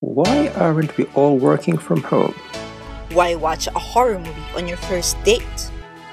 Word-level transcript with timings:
Why 0.00 0.46
aren't 0.54 0.96
we 0.96 1.06
all 1.16 1.38
working 1.38 1.76
from 1.76 2.04
home? 2.04 2.34
Why 3.10 3.34
watch 3.34 3.66
a 3.66 3.80
horror 3.80 4.20
movie 4.20 4.52
on 4.56 4.68
your 4.68 4.76
first 4.76 5.20
date? 5.24 5.42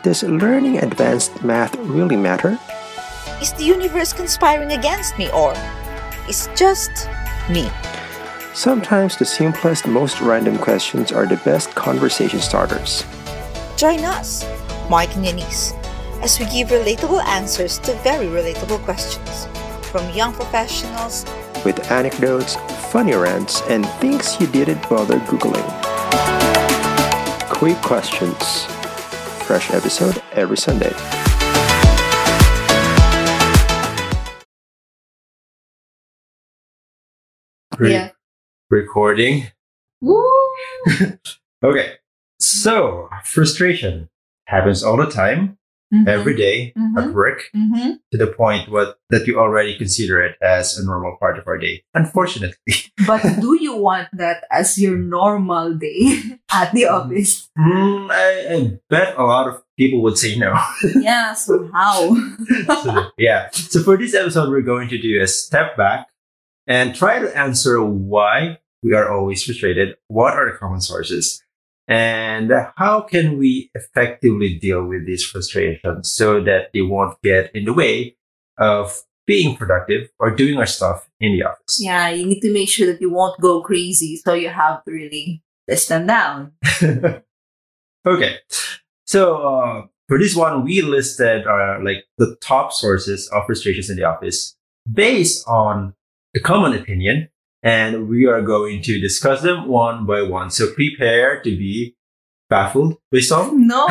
Does 0.02 0.24
learning 0.24 0.80
advanced 0.80 1.44
math 1.44 1.76
really 1.78 2.16
matter? 2.16 2.58
Is 3.44 3.54
the 3.54 3.64
universe 3.64 4.12
conspiring 4.12 4.72
against 4.72 5.20
me 5.20 5.30
or 5.30 5.54
is 6.28 6.50
just 6.56 6.90
me? 7.48 7.70
Sometimes 8.56 9.18
the 9.18 9.26
simplest, 9.26 9.86
most 9.86 10.20
random 10.20 10.58
questions 10.58 11.12
are 11.12 11.28
the 11.28 11.38
best 11.46 11.76
conversation 11.76 12.40
starters. 12.40 13.06
Join 13.78 14.04
us, 14.04 14.44
Mike 14.90 15.16
and 15.16 15.26
Yanis, 15.26 15.74
as 16.24 16.40
we 16.40 16.46
give 16.48 16.70
relatable 16.70 17.24
answers 17.26 17.78
to 17.86 17.94
very 18.02 18.26
relatable 18.26 18.80
questions 18.84 19.48
from 19.96 20.10
young 20.14 20.34
professionals 20.34 21.24
with 21.64 21.90
anecdotes, 21.90 22.56
funny 22.92 23.14
rants, 23.14 23.62
and 23.70 23.86
things 24.02 24.38
you 24.42 24.48
didn't 24.48 24.82
bother 24.90 25.20
Googling. 25.20 25.64
Quick 27.50 27.78
questions. 27.78 28.66
Fresh 29.48 29.72
episode 29.72 30.22
every 30.34 30.58
Sunday. 30.58 30.94
Re- 37.78 37.92
Yeah. 37.92 38.10
Recording. 38.70 39.48
Woo! 40.02 40.26
Okay. 41.64 41.94
So, 42.40 43.10
frustration 43.24 44.10
happens 44.46 44.84
all 44.84 44.98
the 44.98 45.10
time, 45.10 45.58
Mhm. 45.94 46.08
every 46.08 46.36
day 46.36 46.74
at 46.98 47.06
Mhm. 47.06 47.14
work, 47.14 47.42
Mhm. 47.56 48.00
to 48.12 48.18
the 48.18 48.28
point 48.28 48.70
what, 48.72 48.98
that 49.12 49.28
you 49.28 49.38
already 49.40 49.78
consider 49.78 50.20
it 50.22 50.36
as 50.42 50.78
a 50.78 50.84
normal 50.86 51.16
part 51.20 51.38
of 51.38 51.48
our 51.48 51.58
day. 51.58 51.84
Unfortunately. 51.94 52.76
But 53.08 53.22
do 53.40 53.54
you 53.66 53.76
want 53.78 54.08
that 54.18 54.44
as 54.52 54.78
your 54.82 54.98
normal 54.98 55.74
day 55.78 56.40
at 56.52 56.74
the 56.74 56.88
office? 56.88 57.50
Mm, 57.58 58.10
I, 58.10 58.30
I 58.56 58.80
bet 58.90 59.16
a 59.18 59.24
lot 59.24 59.48
of 59.48 59.62
people 59.78 60.02
would 60.02 60.18
say 60.18 60.36
no. 60.38 60.58
yeah, 61.00 61.34
so 61.34 61.70
how? 61.72 62.16
so, 62.84 63.12
yeah. 63.18 63.50
So 63.54 63.84
for 63.84 63.96
this 63.98 64.16
episode, 64.16 64.50
we're 64.50 64.62
going 64.66 64.90
to 64.90 64.98
do 64.98 65.22
a 65.22 65.28
step 65.28 65.78
back 65.78 66.08
and 66.68 66.96
try 66.96 67.20
to 67.20 67.30
answer 67.38 67.78
why 67.84 68.58
we 68.82 68.94
are 68.94 69.10
always 69.12 69.44
frustrated. 69.44 69.98
What 70.08 70.34
are 70.34 70.50
the 70.50 70.58
common 70.58 70.82
sources? 70.82 71.45
And 71.88 72.52
how 72.78 73.02
can 73.02 73.38
we 73.38 73.70
effectively 73.76 74.58
deal 74.58 74.86
with 74.86 75.06
these 75.06 75.24
frustrations 75.24 76.12
so 76.12 76.44
that 76.44 76.72
they 76.74 76.82
won't 76.82 77.22
get 77.22 77.52
in 77.56 77.66
the 77.66 77.74
way 77.74 78.18
of 78.58 79.04
being 79.28 79.56
productive 79.56 80.10
or 80.20 80.32
doing 80.32 80.58
our 80.58 80.66
stuff 80.66 81.08
in 81.20 81.34
the 81.34 81.44
office? 81.44 81.80
yeah, 81.80 82.10
you 82.10 82.26
need 82.26 82.42
to 82.42 82.54
make 82.54 82.70
sure 82.70 82.88
that 82.92 83.02
you 83.02 83.12
won't 83.12 83.40
go 83.40 83.62
crazy. 83.62 84.18
So 84.18 84.34
you 84.34 84.50
have 84.50 84.84
to 84.86 84.92
really 84.92 85.44
list 85.68 85.90
them 85.90 86.08
down. 86.08 86.54
okay. 88.06 88.38
So 89.06 89.38
uh, 89.38 89.86
for 90.08 90.18
this 90.18 90.36
one, 90.36 90.64
we 90.64 90.82
listed 90.82 91.46
uh, 91.46 91.78
like 91.84 92.06
the 92.18 92.36
top 92.42 92.74
sources 92.74 93.30
of 93.30 93.46
frustrations 93.46 93.90
in 93.90 93.98
the 93.98 94.04
office 94.04 94.56
based 94.92 95.48
on 95.48 95.94
a 96.36 96.40
common 96.40 96.74
opinion, 96.74 97.30
and 97.66 98.08
we 98.08 98.26
are 98.28 98.42
going 98.42 98.82
to 98.84 99.02
discuss 99.02 99.42
them 99.42 99.68
one 99.68 100.06
by 100.06 100.22
one. 100.22 100.52
So 100.52 100.72
prepare 100.72 101.42
to 101.42 101.50
be 101.50 101.98
baffled 102.50 102.98
by 103.12 103.20
some, 103.20 103.68
No. 103.68 103.88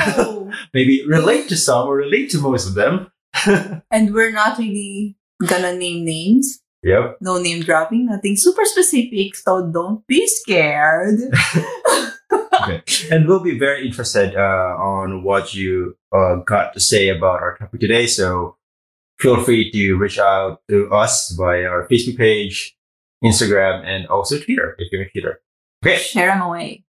maybe 0.73 1.05
relate 1.07 1.49
to 1.49 1.57
some 1.57 1.89
or 1.89 1.97
relate 1.97 2.31
to 2.31 2.39
most 2.39 2.69
of 2.69 2.75
them. 2.75 3.11
and 3.91 4.15
we're 4.15 4.33
not 4.33 4.59
really 4.59 5.17
gonna 5.45 5.75
name 5.75 6.05
names. 6.05 6.61
Yep. 6.85 7.19
No 7.21 7.41
name 7.41 7.63
dropping, 7.63 8.07
nothing 8.07 8.37
super 8.37 8.65
specific. 8.65 9.35
So 9.35 9.67
don't 9.71 10.07
be 10.07 10.27
scared. 10.27 11.19
Okay. 12.63 12.83
And 13.11 13.27
we'll 13.29 13.41
be 13.41 13.59
very 13.59 13.87
interested 13.87 14.37
uh, 14.37 14.77
on 14.79 15.23
what 15.23 15.55
you 15.55 15.97
uh, 16.13 16.37
got 16.37 16.73
to 16.75 16.81
say 16.81 17.09
about 17.09 17.43
our 17.43 17.57
topic 17.59 17.81
today. 17.81 18.07
So 18.07 18.57
feel 19.19 19.43
free 19.43 19.71
to 19.73 19.95
reach 19.97 20.19
out 20.19 20.63
to 20.71 20.91
us 20.91 21.31
via 21.33 21.67
our 21.69 21.87
Facebook 21.89 22.17
page, 22.17 22.77
Instagram, 23.25 23.85
and 23.85 24.07
also 24.07 24.39
Twitter 24.39 24.77
if 24.79 24.93
you're 24.93 25.03
on 25.03 25.11
Twitter. 25.11 25.41
Okay. 25.85 25.97
Share 25.99 26.29
them 26.29 26.43
away. 26.43 26.85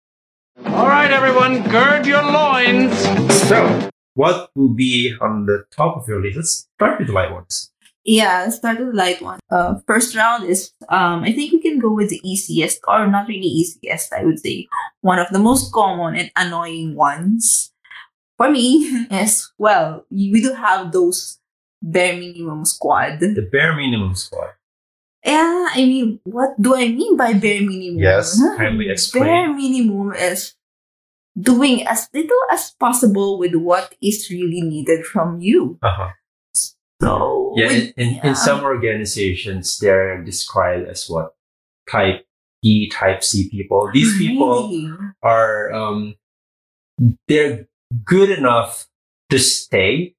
All 0.67 0.87
right, 0.87 1.11
everyone, 1.11 1.63
gird 1.69 2.07
your 2.07 2.23
loins. 2.23 2.97
So 3.49 3.91
what 4.15 4.51
will 4.55 4.75
be 4.75 5.15
on 5.21 5.47
the 5.47 5.65
top 5.71 5.97
of 5.97 6.09
your 6.09 6.21
list? 6.21 6.37
Let's 6.37 6.69
start 6.77 6.99
with 6.99 7.09
the 7.09 7.15
light 7.15 7.33
ones. 7.33 7.71
Yeah, 8.05 8.43
let's 8.45 8.57
start 8.57 8.79
with 8.79 8.89
the 8.89 8.97
light 8.97 9.23
one. 9.23 9.39
Uh, 9.51 9.77
first 9.87 10.17
round 10.17 10.45
is, 10.45 10.73
um, 10.89 11.23
I 11.23 11.33
think 11.33 11.53
we 11.53 11.63
can 11.63 11.79
go 11.79 11.93
with 11.93 12.11
the 12.11 12.21
easiest, 12.25 12.81
or 12.89 13.07
not 13.07 13.29
really 13.29 13.47
easiest, 13.47 14.13
I 14.13 14.25
would 14.25 14.41
say. 14.41 14.67
One 15.03 15.19
of 15.19 15.29
the 15.31 15.39
most 15.39 15.73
common 15.73 16.17
and 16.17 16.31
annoying 16.35 16.97
ones 16.97 17.73
for 18.37 18.51
me 18.51 19.07
is, 19.11 19.53
well, 19.57 20.05
we 20.11 20.41
do 20.43 20.53
have 20.53 20.91
those 20.93 21.39
bare 21.81 22.17
minimum 22.17 22.65
squad. 22.65 23.21
The 23.21 23.49
bare 23.51 23.77
minimum 23.77 24.15
squad. 24.17 24.51
Yeah, 25.25 25.69
I 25.71 25.85
mean, 25.85 26.19
what 26.25 26.51
do 26.61 26.75
I 26.75 26.89
mean 26.89 27.17
by 27.17 27.33
bare 27.35 27.63
minimum? 27.63 28.01
Yes, 28.03 28.41
kindly 28.57 28.91
explain. 28.91 29.25
Bare 29.25 29.53
minimum 29.55 30.13
is 30.15 30.55
doing 31.39 31.87
as 31.87 32.09
little 32.13 32.43
as 32.51 32.73
possible 32.79 33.39
with 33.39 33.55
what 33.55 33.95
is 34.03 34.29
really 34.31 34.61
needed 34.63 35.07
from 35.07 35.41
you. 35.41 35.79
Uh-huh. 35.83 36.11
So, 37.01 37.55
Yeah, 37.57 37.69
with- 37.69 37.93
in, 37.97 38.09
in, 38.09 38.15
yeah. 38.17 38.27
in 38.29 38.35
some 38.35 38.63
organizations, 38.65 39.79
they're 39.79 40.23
described 40.23 40.89
as 40.89 41.07
what? 41.09 41.35
Type 41.91 42.27
E, 42.63 42.89
type 42.91 43.23
C 43.25 43.49
people. 43.51 43.91
These 43.93 44.19
people 44.19 44.69
Really? 44.71 44.91
are 45.23 45.73
um 45.73 46.15
they're 47.27 47.67
good 48.05 48.31
enough 48.31 48.87
to 49.31 49.39
stay 49.39 50.15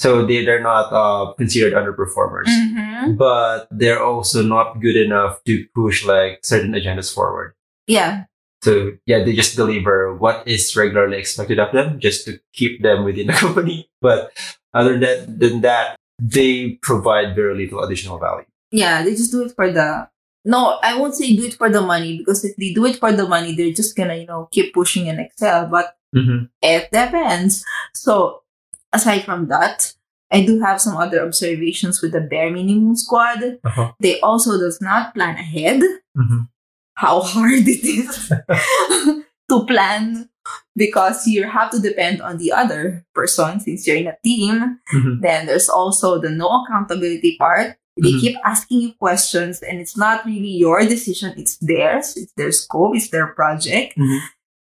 so 0.00 0.24
they, 0.24 0.44
they're 0.44 0.64
not 0.64 0.88
uh, 0.92 1.32
considered 1.36 1.76
underperformers 1.76 2.48
Mhm. 2.48 3.20
but 3.20 3.68
they're 3.70 4.02
also 4.02 4.40
not 4.42 4.80
good 4.80 4.96
enough 4.96 5.44
to 5.44 5.68
push 5.76 6.04
like 6.04 6.40
certain 6.42 6.72
agendas 6.72 7.12
forward 7.12 7.52
Yeah, 7.86 8.24
so 8.64 8.96
yeah 9.04 9.20
they 9.24 9.36
just 9.36 9.56
deliver 9.56 10.16
what 10.16 10.46
is 10.48 10.72
regularly 10.74 11.18
expected 11.20 11.58
of 11.60 11.72
them 11.76 12.00
just 12.00 12.24
to 12.26 12.40
keep 12.56 12.82
them 12.82 13.04
within 13.04 13.28
the 13.28 13.36
company 13.44 13.90
but 14.00 14.32
other 14.72 14.98
than, 14.98 15.38
than 15.38 15.60
that 15.60 15.96
they 16.18 16.80
provide 16.82 17.36
very 17.36 17.54
little 17.56 17.84
additional 17.84 18.18
value 18.18 18.48
yeah, 18.70 19.02
they 19.02 19.10
just 19.12 19.30
do 19.32 19.44
it 19.44 19.52
for 19.54 19.70
the. 19.70 20.08
No, 20.44 20.78
I 20.82 20.96
won't 20.96 21.14
say 21.14 21.36
do 21.36 21.44
it 21.44 21.54
for 21.54 21.68
the 21.68 21.82
money 21.82 22.16
because 22.16 22.44
if 22.44 22.56
they 22.56 22.72
do 22.72 22.86
it 22.86 22.96
for 22.96 23.12
the 23.12 23.28
money, 23.28 23.54
they're 23.54 23.72
just 23.74 23.96
gonna, 23.96 24.16
you 24.16 24.26
know, 24.26 24.48
keep 24.50 24.72
pushing 24.72 25.06
in 25.06 25.18
Excel. 25.20 25.66
But 25.66 25.96
mm-hmm. 26.16 26.44
it 26.62 26.88
depends. 26.90 27.64
So, 27.94 28.42
aside 28.92 29.24
from 29.24 29.48
that, 29.48 29.94
I 30.30 30.44
do 30.46 30.60
have 30.60 30.80
some 30.80 30.96
other 30.96 31.22
observations 31.26 32.00
with 32.02 32.12
the 32.12 32.20
bare 32.20 32.50
minimum 32.50 32.94
squad. 32.96 33.42
Uh-huh. 33.64 33.92
They 34.00 34.20
also 34.20 34.58
does 34.58 34.80
not 34.80 35.14
plan 35.14 35.34
ahead. 35.36 35.82
Mhm. 36.16 36.48
How 36.94 37.20
hard 37.32 37.66
it 37.66 37.84
is 37.84 38.28
to 39.50 39.66
plan 39.66 40.28
because 40.76 41.26
you 41.26 41.44
have 41.48 41.70
to 41.70 41.80
depend 41.80 42.20
on 42.22 42.38
the 42.38 42.52
other 42.52 43.04
person 43.14 43.58
since 43.60 43.86
you're 43.86 43.96
in 43.96 44.06
a 44.06 44.16
team. 44.24 44.78
Mhm. 44.94 45.20
Then 45.20 45.46
there's 45.46 45.68
also 45.68 46.20
the 46.20 46.30
no 46.30 46.46
accountability 46.62 47.36
part. 47.38 47.76
They 48.00 48.12
Mhm. 48.12 48.20
keep 48.20 48.36
asking 48.44 48.80
you 48.80 48.92
questions 48.94 49.62
and 49.62 49.80
it's 49.80 49.96
not 49.96 50.24
really 50.24 50.54
your 50.56 50.80
decision, 50.86 51.34
it's 51.36 51.58
theirs, 51.58 52.16
it's 52.16 52.32
their 52.36 52.52
scope, 52.52 52.94
it's 52.96 53.10
their 53.10 53.34
project. 53.34 53.98
Mhm. 53.98 54.20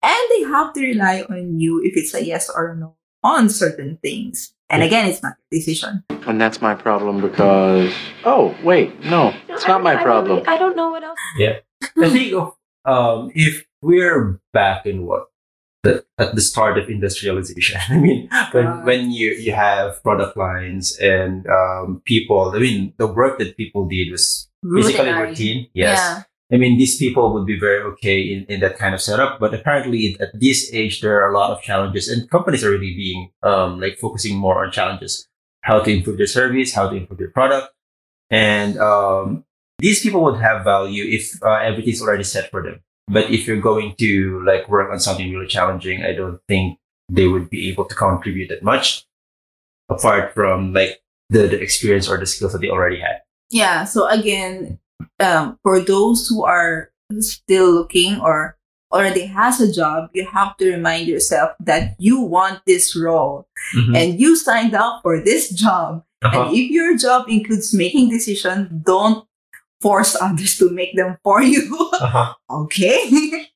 And 0.02 0.22
they 0.30 0.42
have 0.46 0.72
to 0.74 0.80
rely 0.80 1.26
on 1.28 1.58
you 1.58 1.82
if 1.82 1.96
it's 1.96 2.14
a 2.14 2.22
yes 2.24 2.48
or 2.48 2.72
a 2.72 2.76
no 2.76 2.94
on 3.22 3.48
certain 3.48 3.98
things. 4.02 4.54
And 4.70 4.82
again, 4.82 5.08
it's 5.08 5.22
not 5.22 5.34
your 5.50 5.60
decision. 5.60 6.04
And 6.26 6.40
that's 6.40 6.60
my 6.60 6.74
problem 6.74 7.20
because. 7.22 7.92
Oh, 8.24 8.54
wait, 8.62 9.02
no, 9.04 9.34
it's 9.48 9.66
not 9.66 9.82
my 9.82 9.96
problem. 10.02 10.44
I 10.46 10.58
don't 10.58 10.76
know 10.76 10.90
what 10.90 11.02
else. 11.02 11.18
Yeah. 11.38 11.58
I 11.96 12.10
think 12.10 12.34
of 12.34 12.54
um, 12.84 13.30
if 13.34 13.64
we're 13.80 14.40
back 14.52 14.84
in 14.86 15.06
what 15.06 15.26
the, 15.84 16.04
at 16.18 16.34
the 16.34 16.40
start 16.40 16.76
of 16.76 16.88
industrialization. 16.90 17.80
I 17.88 17.96
mean, 17.98 18.28
when 18.52 18.66
Right. 18.66 18.84
when 18.84 19.10
you 19.10 19.30
you 19.30 19.52
have 19.52 20.02
product 20.02 20.36
lines 20.36 20.98
and 20.98 21.46
um, 21.46 22.02
people. 22.04 22.52
I 22.54 22.58
mean, 22.58 22.92
the 22.98 23.06
work 23.06 23.38
that 23.38 23.56
people 23.56 23.86
did 23.88 24.10
was 24.10 24.48
basically 24.62 25.10
routine. 25.10 25.68
Yes. 25.72 25.98
Yeah. 25.98 26.22
I 26.50 26.56
mean, 26.56 26.78
these 26.78 26.96
people 26.96 27.32
would 27.34 27.46
be 27.46 27.58
very 27.58 27.82
okay 27.92 28.22
in, 28.22 28.44
in 28.48 28.60
that 28.60 28.78
kind 28.78 28.94
of 28.94 29.02
setup, 29.02 29.38
but 29.38 29.52
apparently 29.52 30.16
at 30.18 30.38
this 30.38 30.70
age, 30.72 31.02
there 31.02 31.22
are 31.22 31.30
a 31.30 31.36
lot 31.36 31.50
of 31.50 31.62
challenges 31.62 32.08
and 32.08 32.30
companies 32.30 32.64
are 32.64 32.70
really 32.70 32.94
being, 32.94 33.30
um, 33.42 33.80
like 33.80 33.98
focusing 33.98 34.36
more 34.36 34.64
on 34.64 34.72
challenges, 34.72 35.28
how 35.60 35.80
to 35.80 35.90
improve 35.90 36.16
their 36.16 36.26
service, 36.26 36.72
how 36.72 36.88
to 36.88 36.96
improve 36.96 37.18
their 37.18 37.30
product. 37.30 37.68
And, 38.30 38.78
um, 38.78 39.44
these 39.78 40.00
people 40.00 40.24
would 40.24 40.40
have 40.40 40.64
value 40.64 41.04
if 41.04 41.40
uh, 41.42 41.60
everything's 41.62 42.02
already 42.02 42.24
set 42.24 42.50
for 42.50 42.62
them. 42.62 42.80
But 43.06 43.30
if 43.30 43.46
you're 43.46 43.60
going 43.60 43.94
to 43.96 44.42
like 44.44 44.68
work 44.68 44.90
on 44.90 45.00
something 45.00 45.32
really 45.32 45.46
challenging, 45.46 46.02
I 46.02 46.12
don't 46.14 46.40
think 46.48 46.78
they 47.10 47.26
would 47.26 47.48
be 47.48 47.70
able 47.70 47.84
to 47.86 47.94
contribute 47.94 48.48
that 48.48 48.62
much 48.62 49.06
apart 49.88 50.34
from 50.34 50.72
like 50.72 51.00
the, 51.30 51.46
the 51.46 51.60
experience 51.60 52.08
or 52.08 52.18
the 52.18 52.26
skills 52.26 52.52
that 52.52 52.60
they 52.60 52.68
already 52.68 53.00
had. 53.00 53.22
Yeah. 53.50 53.84
So 53.84 54.06
again, 54.08 54.78
um, 55.20 55.58
for 55.62 55.80
those 55.80 56.26
who 56.28 56.44
are 56.44 56.90
still 57.20 57.70
looking 57.72 58.20
or 58.20 58.56
already 58.92 59.26
has 59.26 59.60
a 59.60 59.70
job, 59.72 60.08
you 60.14 60.24
have 60.26 60.56
to 60.56 60.70
remind 60.70 61.08
yourself 61.08 61.52
that 61.60 61.94
you 61.98 62.20
want 62.20 62.60
this 62.66 62.96
role 62.96 63.46
Mhm. 63.76 63.96
and 63.96 64.20
you 64.20 64.34
signed 64.36 64.74
up 64.74 65.00
for 65.02 65.20
this 65.20 65.50
job. 65.50 66.02
Uh-huh. 66.22 66.42
And 66.48 66.56
if 66.56 66.70
your 66.70 66.96
job 66.96 67.28
includes 67.28 67.74
making 67.74 68.08
decisions, 68.08 68.68
don't 68.84 69.24
force 69.80 70.16
others 70.20 70.56
to 70.58 70.70
make 70.70 70.96
them 70.96 71.18
for 71.22 71.42
you. 71.42 71.68
Uh-huh. 72.00 72.32
okay? 72.50 73.46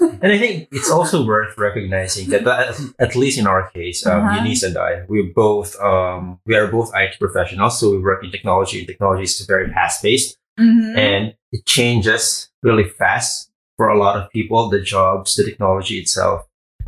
And 0.00 0.32
I 0.32 0.38
think 0.38 0.68
it's 0.72 0.90
also 0.90 1.24
worth 1.24 1.56
recognizing 1.58 2.30
that, 2.30 2.44
that 2.44 2.74
at 2.98 3.14
least 3.14 3.38
in 3.38 3.46
our 3.46 3.70
case, 3.70 4.04
um, 4.06 4.24
Uh-huh. 4.24 4.36
Eunice 4.42 4.62
and 4.64 4.76
I, 4.76 5.04
we 5.08 5.22
both 5.34 5.78
um, 5.80 6.40
we 6.46 6.56
are 6.56 6.66
both 6.66 6.90
IT 6.94 7.18
professionals, 7.20 7.78
so 7.78 7.90
we 7.90 7.98
work 7.98 8.24
in 8.24 8.30
technology. 8.32 8.78
And 8.80 8.86
technology 8.88 9.22
is 9.24 9.40
very 9.46 9.70
fast 9.70 10.02
paced, 10.02 10.36
Mhm. 10.58 10.96
and 10.96 11.34
it 11.52 11.66
changes 11.66 12.50
really 12.62 12.84
fast 12.88 13.50
for 13.76 13.88
a 13.88 13.98
lot 13.98 14.16
of 14.16 14.30
people. 14.30 14.68
The 14.68 14.80
jobs, 14.80 15.36
the 15.36 15.44
technology 15.44 15.98
itself, 15.98 16.46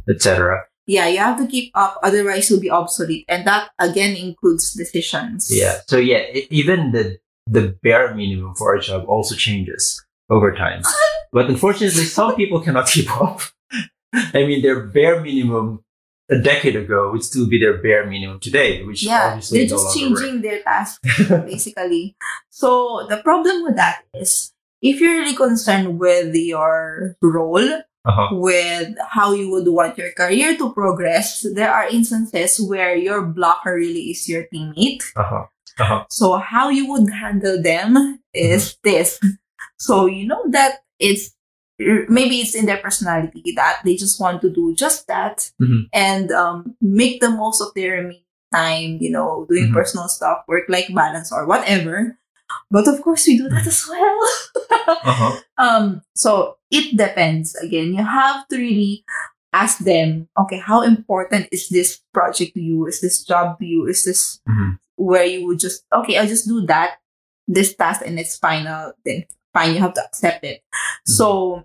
etc. 0.08 0.64
yeah, 0.86 1.08
you 1.08 1.18
have 1.18 1.38
to 1.38 1.46
keep 1.46 1.72
up, 1.74 1.98
otherwise 2.02 2.50
you'll 2.50 2.60
be 2.60 2.70
obsolete. 2.70 3.24
And 3.28 3.46
that 3.46 3.70
again 3.80 4.16
includes 4.16 4.72
decisions. 4.74 5.48
Yeah. 5.50 5.80
So 5.88 5.96
yeah, 5.96 6.22
e- 6.32 6.46
even 6.50 6.92
the 6.92 7.18
the 7.46 7.76
bare 7.82 8.14
minimum 8.14 8.54
for 8.54 8.74
a 8.74 8.80
job 8.80 9.04
also 9.08 9.34
changes 9.34 10.04
over 10.30 10.52
time. 10.52 10.82
but 11.32 11.46
unfortunately, 11.48 12.04
some 12.04 12.36
people 12.36 12.60
cannot 12.60 12.86
keep 12.88 13.08
up. 13.20 13.40
I 14.34 14.44
mean, 14.44 14.62
their 14.62 14.80
bare 14.80 15.20
minimum 15.20 15.84
a 16.30 16.38
decade 16.38 16.76
ago 16.76 17.10
would 17.12 17.22
still 17.22 17.46
be 17.46 17.58
their 17.58 17.78
bare 17.78 18.06
minimum 18.06 18.40
today, 18.40 18.82
which 18.84 19.02
Yeah, 19.02 19.28
obviously 19.28 19.58
they're 19.58 19.68
just 19.68 19.96
longer 19.96 20.20
changing 20.20 20.42
their 20.42 20.62
task 20.62 21.02
basically. 21.28 22.16
So 22.50 23.06
the 23.08 23.18
problem 23.18 23.64
with 23.64 23.76
that 23.76 24.02
is 24.14 24.52
if 24.80 25.00
you're 25.00 25.18
really 25.20 25.36
concerned 25.36 25.98
with 25.98 26.34
your 26.34 27.16
role. 27.22 27.82
Uh-huh. 28.06 28.36
with 28.36 28.94
how 29.12 29.32
you 29.32 29.50
would 29.50 29.66
want 29.66 29.96
your 29.96 30.12
career 30.12 30.58
to 30.58 30.74
progress, 30.74 31.40
there 31.54 31.72
are 31.72 31.88
instances 31.88 32.60
where 32.60 32.94
your 32.94 33.24
blocker 33.24 33.76
really 33.76 34.10
is 34.10 34.28
your 34.28 34.44
teammate. 34.52 35.02
Uh-huh. 35.16 35.46
Uh-huh. 35.80 36.04
So 36.10 36.36
how 36.36 36.68
you 36.68 36.86
would 36.90 37.08
handle 37.08 37.62
them 37.62 38.20
is 38.34 38.76
this. 38.84 39.18
So 39.78 40.04
you 40.04 40.26
know 40.26 40.44
that 40.50 40.80
it's 40.98 41.34
maybe 41.78 42.40
it's 42.40 42.54
in 42.54 42.66
their 42.66 42.78
personality 42.78 43.52
that 43.56 43.80
they 43.84 43.96
just 43.96 44.20
want 44.20 44.40
to 44.42 44.50
do 44.50 44.74
just 44.74 45.06
that 45.08 45.50
Mhm. 45.60 45.88
and 45.92 46.30
um, 46.32 46.76
make 46.80 47.20
the 47.20 47.30
most 47.30 47.60
of 47.60 47.74
their 47.74 47.98
remaining 47.98 48.22
time, 48.52 48.98
you 49.00 49.10
know, 49.10 49.46
doing 49.48 49.70
Mhm. 49.70 49.74
personal 49.74 50.08
stuff, 50.08 50.44
work 50.46 50.64
life 50.68 50.86
balance 50.94 51.32
or 51.32 51.46
whatever. 51.46 52.16
But 52.70 52.86
of 52.86 53.02
course 53.02 53.26
we 53.26 53.36
do 53.38 53.48
that 53.48 53.66
as 53.66 53.82
well. 53.88 54.18
Uh-huh. 54.86 55.32
um 55.58 56.02
so 56.14 56.56
it 56.70 56.96
depends 56.96 57.54
again 57.56 57.92
you 57.94 58.04
have 58.04 58.46
to 58.48 58.56
really 58.56 59.04
ask 59.52 59.78
them 59.80 60.28
okay 60.36 60.58
how 60.58 60.82
important 60.82 61.48
is 61.52 61.68
this 61.68 62.00
project 62.12 62.52
to 62.54 62.60
you 62.60 62.84
is 62.86 63.00
this 63.00 63.24
job 63.24 63.58
to 63.58 63.64
you 63.64 63.86
is 63.88 64.04
this 64.04 64.40
Mhm. 64.48 64.78
where 64.96 65.24
you 65.24 65.46
would 65.46 65.58
just 65.58 65.84
okay 65.92 66.18
i'll 66.18 66.28
just 66.28 66.46
do 66.48 66.64
that 66.68 67.00
this 67.48 67.72
task 67.74 68.02
and 68.04 68.18
it's 68.20 68.36
final 68.36 68.92
then 69.04 69.24
fine 69.54 69.74
you 69.74 69.80
have 69.80 69.94
to 69.94 70.04
accept 70.04 70.44
it 70.44 70.62
so 71.06 71.64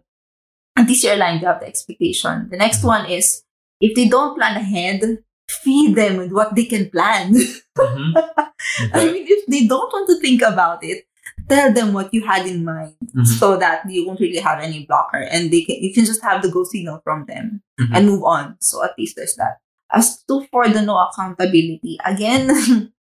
at 0.77 0.88
least 0.88 1.03
you're 1.03 1.13
aligned 1.15 1.41
you 1.41 1.47
have 1.47 1.59
the 1.59 1.68
expectation 1.68 2.47
the 2.50 2.57
next 2.57 2.83
one 2.83 3.06
is 3.09 3.44
if 3.81 3.95
they 3.95 4.07
don't 4.07 4.36
plan 4.38 4.56
ahead 4.57 5.01
feed 5.50 5.95
them 5.95 6.18
with 6.18 6.31
what 6.31 6.56
they 6.56 6.65
can 6.65 6.89
plan 6.89 7.33
Mhm. 7.80 8.13
I 8.94 9.06
mean, 9.06 9.25
if 9.27 9.45
they 9.47 9.65
don't 9.68 9.91
want 9.94 10.07
to 10.09 10.19
think 10.19 10.41
about 10.41 10.83
it, 10.83 11.06
tell 11.47 11.71
them 11.74 11.94
what 11.94 12.13
you 12.13 12.25
had 12.25 12.45
in 12.45 12.63
mind 12.65 12.94
Mhm. 13.15 13.25
so 13.25 13.56
that 13.57 13.89
you 13.89 14.06
won't 14.06 14.19
really 14.19 14.39
have 14.39 14.59
any 14.59 14.86
blocker 14.86 15.18
and 15.31 15.50
they 15.51 15.62
can 15.63 15.77
you 15.81 15.94
can 15.94 16.06
just 16.06 16.21
have 16.21 16.41
the 16.44 16.51
go 16.51 16.63
signal 16.65 17.00
from 17.03 17.25
them 17.25 17.62
Mhm. 17.80 17.89
and 17.95 18.06
move 18.07 18.24
on. 18.24 18.57
So 18.59 18.83
at 18.83 18.94
least 18.97 19.15
there's 19.15 19.36
that. 19.36 19.57
As 19.91 20.21
to 20.27 20.45
for 20.51 20.68
the 20.69 20.81
no 20.83 20.97
accountability, 21.00 21.97
again, 22.06 22.51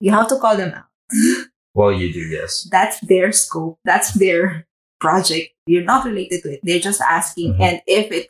you 0.00 0.10
have 0.10 0.28
to 0.28 0.38
call 0.38 0.56
them 0.56 0.74
out. 0.74 0.90
Well, 1.76 1.92
you 1.92 2.08
do, 2.12 2.20
yes. 2.20 2.66
That's 2.72 2.98
their 3.04 3.32
scope. 3.32 3.78
That's 3.84 4.12
their 4.16 4.66
project. 4.98 5.52
You're 5.66 5.84
not 5.84 6.06
related 6.06 6.42
to 6.44 6.54
it. 6.54 6.60
They're 6.64 6.80
just 6.80 7.02
asking. 7.04 7.54
Mhm. 7.54 7.60
And 7.60 7.76
if 7.86 8.10
it 8.10 8.26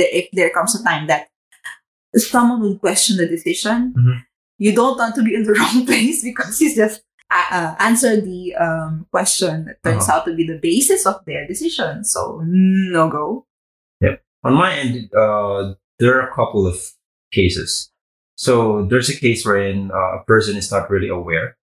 if 0.00 0.28
there 0.32 0.50
comes 0.50 0.74
a 0.78 0.82
time 0.84 1.06
that 1.08 1.28
someone 2.16 2.60
will 2.60 2.78
question 2.78 3.16
the 3.16 3.26
decision, 3.26 3.94
Mhm. 3.96 4.20
you 4.58 4.72
don't 4.74 4.98
want 4.98 5.14
to 5.16 5.22
be 5.22 5.34
in 5.34 5.44
the 5.44 5.52
wrong 5.58 5.86
place 5.86 6.22
because 6.24 6.60
you 6.60 6.74
just 6.74 7.02
uh, 7.32 7.74
answer 7.78 8.20
the 8.20 8.54
um, 8.56 9.06
question 9.10 9.64
that 9.64 9.82
turns 9.82 10.04
Uh-huh. 10.08 10.18
out 10.20 10.24
to 10.26 10.34
be 10.36 10.44
the 10.46 10.58
basis 10.60 11.06
of 11.06 11.24
their 11.24 11.46
decision. 11.48 12.04
So 12.04 12.42
no 12.44 13.08
go. 13.08 13.46
Yeah. 14.04 14.16
On 14.44 14.52
my 14.52 14.74
end, 14.76 15.08
uh, 15.14 15.72
there 15.98 16.12
are 16.20 16.28
a 16.28 16.34
couple 16.34 16.66
of 16.66 16.76
cases. 17.32 17.90
So 18.36 18.84
there's 18.84 19.08
a 19.08 19.16
case 19.16 19.46
wherein 19.46 19.90
uh, 19.90 20.20
a 20.20 20.24
person 20.26 20.56
is 20.56 20.70
not 20.70 20.90
really 20.90 21.08
aware 21.08 21.56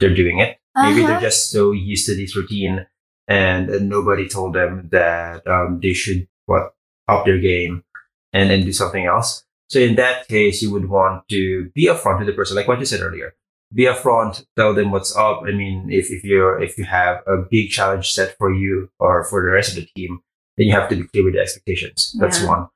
they're 0.00 0.14
doing 0.14 0.38
it. 0.40 0.58
Maybe 0.76 1.00
Uh-huh. 1.02 1.06
they're 1.12 1.20
just 1.20 1.50
so 1.50 1.72
used 1.72 2.06
to 2.06 2.14
this 2.16 2.34
routine 2.36 2.86
and, 3.28 3.70
uh, 3.70 3.78
nobody 3.80 4.28
told 4.28 4.54
them 4.54 4.88
that 4.92 5.46
um, 5.46 5.80
they 5.82 5.92
should 5.92 6.26
what 6.46 6.74
up 7.08 7.24
their 7.26 7.38
game 7.38 7.84
and 8.32 8.50
then 8.50 8.64
do 8.64 8.72
something 8.72 9.04
else. 9.04 9.44
So 9.68 9.78
in 9.78 9.94
that 9.96 10.26
case, 10.28 10.62
you 10.62 10.70
would 10.72 10.88
want 10.88 11.28
to 11.28 11.70
be 11.74 11.86
upfront 11.86 12.18
with 12.18 12.26
the 12.28 12.32
person, 12.32 12.56
like 12.56 12.66
what 12.68 12.78
you 12.80 12.84
said 12.86 13.00
earlier. 13.00 13.34
Be 13.72 13.84
upfront, 13.84 14.44
tell 14.56 14.74
them 14.74 14.90
what's 14.90 15.14
up. 15.16 15.42
I 15.46 15.52
mean, 15.52 15.90
if, 15.92 16.10
if 16.10 16.24
you're 16.24 16.60
if 16.60 16.76
you 16.76 16.84
have 16.84 17.22
a 17.28 17.36
big 17.48 17.70
challenge 17.70 18.10
set 18.12 18.36
for 18.36 18.52
you 18.52 18.90
or 18.98 19.22
for 19.24 19.42
the 19.44 19.52
rest 19.52 19.70
of 19.70 19.76
the 19.76 19.86
team, 19.94 20.20
then 20.56 20.66
you 20.66 20.72
have 20.72 20.88
to 20.88 20.96
be 20.96 21.04
clear 21.06 21.24
with 21.24 21.34
the 21.34 21.40
expectations. 21.40 22.16
That's 22.18 22.40
Yeah. 22.42 22.48
one. 22.48 22.68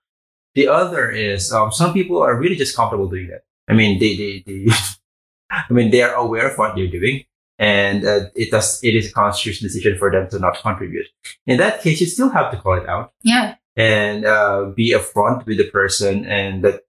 The 0.54 0.68
other 0.68 1.10
is 1.10 1.52
um, 1.52 1.72
some 1.72 1.92
people 1.92 2.22
are 2.22 2.38
really 2.38 2.54
just 2.54 2.76
comfortable 2.76 3.08
doing 3.08 3.26
that. 3.28 3.42
I 3.68 3.72
mean, 3.74 3.98
they 3.98 4.14
they, 4.16 4.32
they 4.46 4.66
I 5.68 5.72
mean, 5.72 5.90
they 5.90 6.02
are 6.02 6.14
aware 6.14 6.50
of 6.50 6.58
what 6.58 6.74
they're 6.76 6.86
doing, 6.88 7.24
and 7.58 8.04
uh, 8.04 8.20
it 8.34 8.50
does. 8.50 8.82
It 8.82 8.94
is 8.94 9.10
a 9.10 9.12
conscious 9.12 9.60
decision 9.60 9.96
for 9.98 10.10
them 10.10 10.28
to 10.30 10.38
not 10.38 10.60
contribute. 10.60 11.06
In 11.46 11.58
that 11.58 11.82
case, 11.82 12.00
you 12.00 12.06
still 12.06 12.30
have 12.30 12.50
to 12.52 12.58
call 12.58 12.74
it 12.74 12.88
out 12.88 13.12
Yeah. 13.22 13.54
and 13.76 14.24
uh, 14.24 14.70
be 14.76 14.92
upfront 14.94 15.46
with 15.46 15.58
the 15.58 15.68
person, 15.70 16.24
and 16.26 16.64
that 16.64 16.80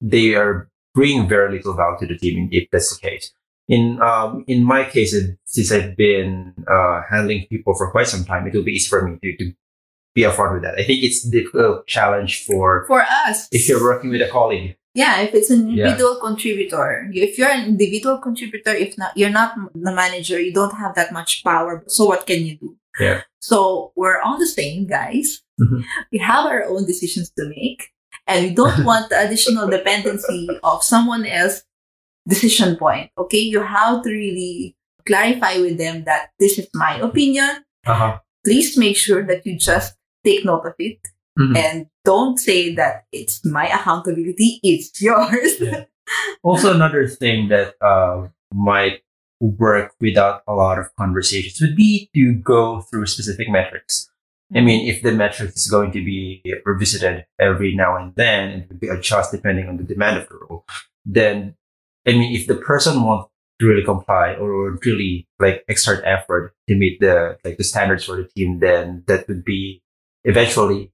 they 0.00 0.34
are 0.34 0.68
bringing 0.94 1.28
very 1.28 1.52
little 1.56 1.74
value 1.74 1.98
to 2.00 2.06
the 2.06 2.18
team. 2.18 2.48
If 2.52 2.68
that's 2.70 2.96
the 2.98 3.00
case. 3.08 3.32
In 3.68 4.00
um, 4.02 4.44
in 4.48 4.64
my 4.64 4.84
case, 4.84 5.14
since 5.46 5.72
I've 5.72 5.96
been 5.96 6.52
uh, 6.70 7.02
handling 7.08 7.46
people 7.48 7.74
for 7.74 7.90
quite 7.90 8.08
some 8.08 8.24
time, 8.24 8.46
it 8.46 8.54
will 8.54 8.64
be 8.64 8.72
easy 8.72 8.88
for 8.88 9.06
me 9.06 9.18
to, 9.22 9.36
to 9.36 9.52
be 10.14 10.22
upfront 10.22 10.54
with 10.54 10.62
that. 10.64 10.74
I 10.78 10.84
think 10.84 11.02
it's 11.04 11.24
a 11.26 11.30
difficult 11.30 11.86
challenge 11.86 12.44
for 12.44 12.84
For 12.86 13.00
us. 13.02 13.48
if 13.52 13.68
you're 13.68 13.82
working 13.82 14.10
with 14.10 14.20
a 14.20 14.28
colleague. 14.28 14.76
Yeah, 14.94 15.20
if 15.22 15.34
it's 15.34 15.50
an 15.50 15.70
Yeah. 15.70 15.86
individual 15.88 16.16
contributor, 16.16 17.08
if 17.14 17.38
you're 17.38 17.48
an 17.50 17.66
individual 17.66 18.18
contributor, 18.18 18.74
if 18.74 18.98
not, 18.98 19.16
you're 19.16 19.30
not 19.30 19.54
the 19.74 19.92
manager, 19.92 20.38
you 20.40 20.52
don't 20.52 20.74
have 20.76 20.94
that 20.96 21.12
much 21.12 21.42
power. 21.44 21.82
So 21.88 22.04
what 22.04 22.26
can 22.26 22.44
you 22.44 22.56
do? 22.58 22.76
Yeah. 23.00 23.22
So 23.40 23.92
we're 23.96 24.20
all 24.20 24.38
the 24.38 24.46
same, 24.46 24.86
guys. 24.86 25.40
Mhm. 25.60 25.84
We 26.12 26.18
have 26.18 26.44
our 26.46 26.64
own 26.68 26.84
decisions 26.84 27.30
to 27.38 27.48
make, 27.48 27.88
and 28.26 28.44
we 28.44 28.50
don't 28.54 28.84
want 28.90 29.08
the 29.08 29.18
additional 29.24 29.66
dependency 29.68 30.48
of 30.62 30.84
someone 30.84 31.24
else 31.24 31.62
decision 32.28 32.76
point. 32.76 33.10
Okay, 33.18 33.38
you 33.40 33.62
have 33.62 34.02
to 34.04 34.10
really 34.10 34.76
clarify 35.06 35.58
with 35.58 35.78
them 35.78 36.04
that 36.04 36.30
this 36.38 36.58
is 36.58 36.68
my 36.74 36.98
opinion. 37.00 37.64
Uh-huh. 37.86 38.18
Please 38.44 38.76
make 38.76 38.96
sure 38.96 39.24
that 39.26 39.44
you 39.46 39.58
just 39.58 39.94
take 40.24 40.44
note 40.44 40.66
of 40.66 40.74
it 40.78 40.98
Mhm. 41.38 41.56
and 41.56 41.86
don't 42.04 42.38
say 42.38 42.74
that 42.74 43.04
it's 43.12 43.44
my 43.44 43.66
accountability, 43.68 44.60
it's 44.62 45.00
yours. 45.02 45.60
Yeah. 45.60 45.84
Also, 46.42 46.74
another 46.74 47.06
thing 47.08 47.48
that 47.48 47.74
uh, 47.80 48.28
might 48.52 49.02
work 49.40 49.92
without 50.00 50.42
a 50.46 50.54
lot 50.54 50.78
of 50.78 50.94
conversations 50.96 51.60
would 51.60 51.74
be 51.76 52.10
to 52.14 52.34
go 52.34 52.80
through 52.82 53.06
specific 53.06 53.48
metrics. 53.48 54.10
I 54.54 54.60
mean, 54.60 54.86
if 54.86 55.02
the 55.02 55.12
metric 55.12 55.52
is 55.56 55.68
going 55.70 55.92
to 55.92 56.04
be 56.04 56.42
revisited 56.66 57.24
every 57.40 57.74
now 57.74 57.96
and 57.96 58.14
then 58.16 58.50
and 58.50 58.68
to 58.68 58.74
be 58.74 58.88
adjusted 58.88 59.38
depending 59.38 59.66
on 59.68 59.78
the 59.78 59.84
demand 59.84 60.18
of 60.18 60.28
the 60.28 60.36
role, 60.36 60.66
then 61.06 61.54
I 62.06 62.12
mean, 62.12 62.36
if 62.36 62.46
the 62.46 62.56
person 62.56 63.02
wants 63.02 63.30
to 63.60 63.66
really 63.66 63.84
comply 63.84 64.34
or 64.34 64.72
really 64.84 65.26
like 65.38 65.64
exert 65.68 66.04
effort 66.04 66.54
to 66.68 66.74
meet 66.74 67.00
the 67.00 67.38
like 67.44 67.56
the 67.56 67.64
standards 67.64 68.04
for 68.04 68.16
the 68.16 68.28
team, 68.36 68.58
then 68.60 69.04
that 69.06 69.26
would 69.28 69.44
be 69.44 69.82
eventually 70.24 70.91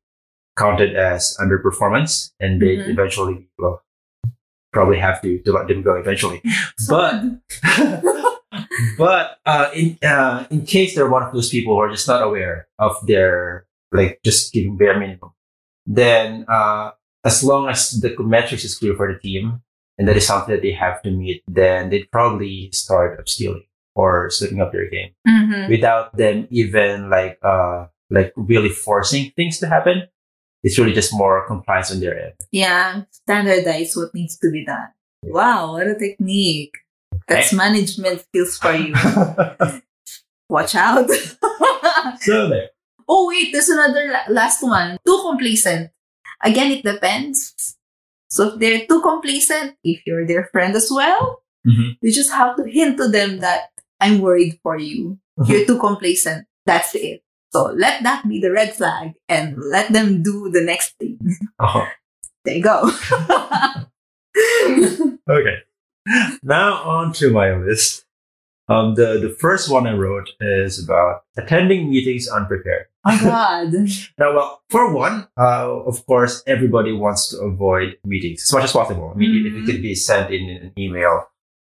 counted 0.58 0.96
as 0.96 1.36
underperformance, 1.40 2.32
and 2.40 2.60
they 2.60 2.76
Mhm. 2.76 2.88
eventually 2.90 3.48
well 3.58 3.82
probably 4.72 4.98
have 4.98 5.22
to, 5.22 5.38
to 5.42 5.52
let 5.52 5.66
them 5.68 5.82
go 5.82 5.94
eventually. 5.96 6.42
But 6.88 7.14
but 8.98 9.38
uh, 9.46 9.70
in 9.74 9.98
uh, 10.02 10.46
in 10.50 10.64
case 10.66 10.94
they're 10.94 11.08
one 11.10 11.22
of 11.22 11.32
those 11.32 11.48
people 11.48 11.74
who 11.74 11.80
are 11.80 11.90
just 11.90 12.08
not 12.08 12.22
aware 12.22 12.68
of 12.78 12.94
their 13.06 13.66
like 13.92 14.20
just 14.24 14.52
giving 14.52 14.76
bare 14.76 14.98
minimum, 14.98 15.30
then 15.86 16.44
uh, 16.48 16.90
as 17.24 17.42
long 17.42 17.68
as 17.68 18.00
the 18.00 18.14
metrics 18.20 18.64
is 18.64 18.76
clear 18.78 18.94
for 18.94 19.12
the 19.12 19.18
team 19.18 19.62
and 19.98 20.06
that 20.08 20.16
is 20.16 20.26
something 20.26 20.54
that 20.54 20.62
they 20.62 20.72
have 20.72 21.02
to 21.02 21.10
meet, 21.10 21.42
then 21.48 21.90
they'd 21.90 22.10
probably 22.12 22.70
start 22.72 23.18
upskilling 23.18 23.64
or 23.96 24.30
stepping 24.30 24.60
up 24.60 24.70
their 24.72 24.88
game 24.88 25.10
Mhm. 25.26 25.68
without 25.68 26.16
them 26.16 26.46
even 26.50 27.10
like 27.10 27.38
uh, 27.42 27.86
like 28.10 28.32
really 28.36 28.68
forcing 28.70 29.32
things 29.36 29.58
to 29.58 29.66
happen. 29.66 30.08
It's 30.64 30.78
really 30.78 30.92
just 30.92 31.14
more 31.14 31.46
compliance 31.46 31.90
on 31.92 32.00
their 32.00 32.18
end. 32.18 32.34
Yeah, 32.50 33.02
standardize 33.10 33.94
what 33.96 34.14
needs 34.14 34.36
to 34.38 34.50
be 34.50 34.64
done. 34.64 34.88
Wow, 35.22 35.72
what 35.72 35.86
a 35.86 35.94
technique. 35.98 36.74
That's 37.28 37.52
management 37.52 38.20
skills 38.22 38.58
for 38.58 38.72
you. 38.74 38.94
Watch 40.48 40.74
out. 40.74 41.08
so 42.20 42.48
there. 42.48 42.70
oh, 43.08 43.28
wait, 43.28 43.52
there's 43.52 43.68
another 43.68 44.10
la- 44.12 44.32
last 44.34 44.62
one. 44.62 44.96
Too 45.06 45.18
complacent. 45.22 45.90
Again, 46.42 46.72
it 46.72 46.82
depends. 46.84 47.76
So 48.30 48.54
if 48.54 48.58
they're 48.60 48.86
too 48.86 49.00
complacent, 49.02 49.76
if 49.84 50.02
you're 50.06 50.26
their 50.26 50.44
friend 50.52 50.74
as 50.74 50.90
well, 50.90 51.42
Mhm. 51.66 51.96
you 52.00 52.12
just 52.12 52.30
have 52.32 52.56
to 52.56 52.64
hint 52.64 52.96
to 52.98 53.08
them 53.08 53.40
that 53.40 53.70
I'm 54.00 54.20
worried 54.20 54.58
for 54.62 54.78
you. 54.78 55.18
You're 55.46 55.66
too 55.66 55.78
complacent. 55.78 56.46
That's 56.66 56.94
it. 56.94 57.22
So 57.52 57.64
let 57.76 58.02
that 58.02 58.28
be 58.28 58.40
the 58.40 58.52
red 58.52 58.74
flag 58.74 59.12
and 59.28 59.56
let 59.70 59.92
them 59.92 60.22
do 60.22 60.50
the 60.50 60.60
next 60.60 60.94
thing. 60.98 61.18
Oh, 61.58 61.88
There 62.44 62.56
you 62.56 62.62
go. 62.62 62.90
okay. 65.28 65.56
Now 66.42 66.82
on 66.82 67.12
to 67.14 67.30
my 67.30 67.54
list. 67.54 68.04
Um, 68.70 68.94
the, 68.96 69.18
the 69.18 69.30
first 69.30 69.70
one 69.70 69.86
I 69.86 69.94
wrote 69.94 70.28
is 70.40 70.82
about 70.82 71.22
attending 71.38 71.88
meetings 71.90 72.28
unprepared. 72.28 72.86
oh 73.06 73.18
God. 73.22 73.72
Now, 74.18 74.34
well, 74.36 74.62
for 74.68 74.92
one, 74.92 75.26
uh, 75.40 75.70
of 75.86 76.04
course, 76.04 76.42
everybody 76.46 76.92
wants 76.92 77.30
to 77.30 77.38
avoid 77.38 77.96
meetings 78.04 78.42
as 78.42 78.52
much 78.52 78.64
as 78.64 78.72
possible. 78.72 79.10
I 79.14 79.16
mean, 79.18 79.46
if 79.46 79.54
it 79.54 79.64
could 79.72 79.80
be 79.80 79.94
sent 79.94 80.30
in 80.34 80.50
an 80.50 80.72
email, 80.76 81.28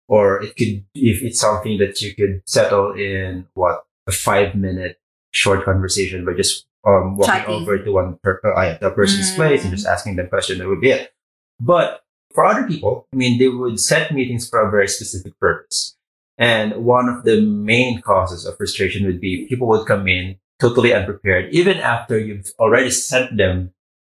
or 0.09 0.43
it 0.43 0.57
could, 0.57 0.85
if 0.97 1.23
it's 1.23 1.39
something 1.39 1.79
that 1.79 2.01
you 2.03 2.15
could 2.17 2.43
settle 2.47 2.95
in 2.95 3.47
what 3.55 3.85
a 4.09 4.13
five 4.13 4.57
minute 4.57 4.99
short 5.33 5.65
conversation 5.65 6.25
by 6.25 6.33
just 6.35 6.67
um, 6.87 7.17
walking 7.17 7.35
Chatting. 7.35 7.55
over 7.55 7.79
to 7.79 7.91
one 7.93 8.19
per, 8.23 8.41
uh, 8.45 8.61
yeah, 8.63 8.79
the 8.79 8.91
person's 8.91 9.31
Mm. 9.33 9.37
place 9.37 9.63
and 9.65 9.73
just 9.75 9.87
asking 9.87 10.17
them 10.17 10.29
question. 10.29 10.59
That 10.59 10.69
would 10.69 10.81
be 10.81 10.91
it. 10.91 11.13
But 11.61 12.01
for 12.35 12.45
other 12.47 12.67
people, 12.67 13.07
I 13.13 13.17
mean, 13.17 13.39
they 13.39 13.49
would 13.49 13.81
set 13.81 14.13
meetings 14.13 14.49
for 14.49 14.61
a 14.67 14.71
very 14.71 14.89
specific 14.89 15.39
purpose. 15.41 15.97
And 16.39 16.85
one 16.85 17.09
of 17.09 17.25
the 17.25 17.41
main 17.43 18.01
causes 18.01 18.47
of 18.47 18.57
frustration 18.57 19.05
would 19.07 19.21
be 19.21 19.47
people 19.49 19.67
would 19.69 19.87
come 19.87 20.07
in 20.07 20.37
totally 20.61 20.95
unprepared, 20.95 21.53
even 21.53 21.79
after 21.79 22.19
you've 22.19 22.53
already 22.61 22.91
sent 22.91 23.37
them 23.37 23.73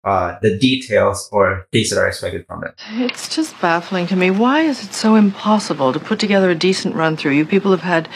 uh, 0.03 0.37
the 0.41 0.57
details 0.57 1.27
or 1.31 1.67
things 1.71 1.89
that 1.89 1.99
are 1.99 2.07
expected 2.07 2.45
from 2.47 2.61
them. 2.61 2.73
It's 2.91 3.33
just 3.33 3.59
baffling 3.61 4.07
to 4.07 4.15
me. 4.15 4.31
Why 4.31 4.61
is 4.61 4.83
it 4.83 4.93
so 4.93 5.15
impossible 5.15 5.91
to 5.93 5.99
put 5.99 6.19
together 6.19 6.49
a 6.49 6.55
decent 6.55 6.95
run 6.95 7.15
through? 7.17 7.31
You 7.33 7.45
people 7.45 7.71
have 7.71 7.81
had 7.81 8.07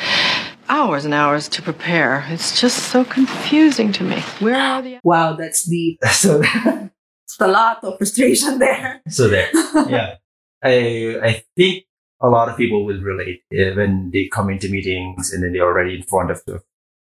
hours 0.69 1.05
and 1.05 1.13
hours 1.13 1.47
to 1.49 1.61
prepare. 1.61 2.25
It's 2.29 2.59
just 2.59 2.91
so 2.91 3.03
confusing 3.03 3.91
to 3.93 4.03
me. 4.03 4.19
Where 4.39 4.55
are 4.55 4.81
the 4.81 4.99
Wow, 5.03 5.33
that's 5.33 5.63
deep. 5.67 5.99
so, 6.11 6.41
It's 6.43 7.39
a 7.39 7.47
lot 7.47 7.83
of 7.83 7.97
frustration 7.97 8.59
there. 8.59 9.01
so 9.09 9.27
there. 9.27 9.49
Yeah. 9.89 10.15
I, 10.63 11.19
I 11.21 11.43
think 11.57 11.83
a 12.21 12.29
lot 12.29 12.47
of 12.49 12.55
people 12.57 12.85
will 12.85 13.01
relate 13.01 13.41
uh, 13.53 13.75
when 13.75 14.11
they 14.11 14.27
come 14.31 14.49
into 14.49 14.69
meetings 14.69 15.33
and 15.33 15.43
then 15.43 15.51
they're 15.53 15.63
already 15.65 15.95
in 15.95 16.03
front 16.03 16.31
of 16.31 16.41
the, 16.45 16.61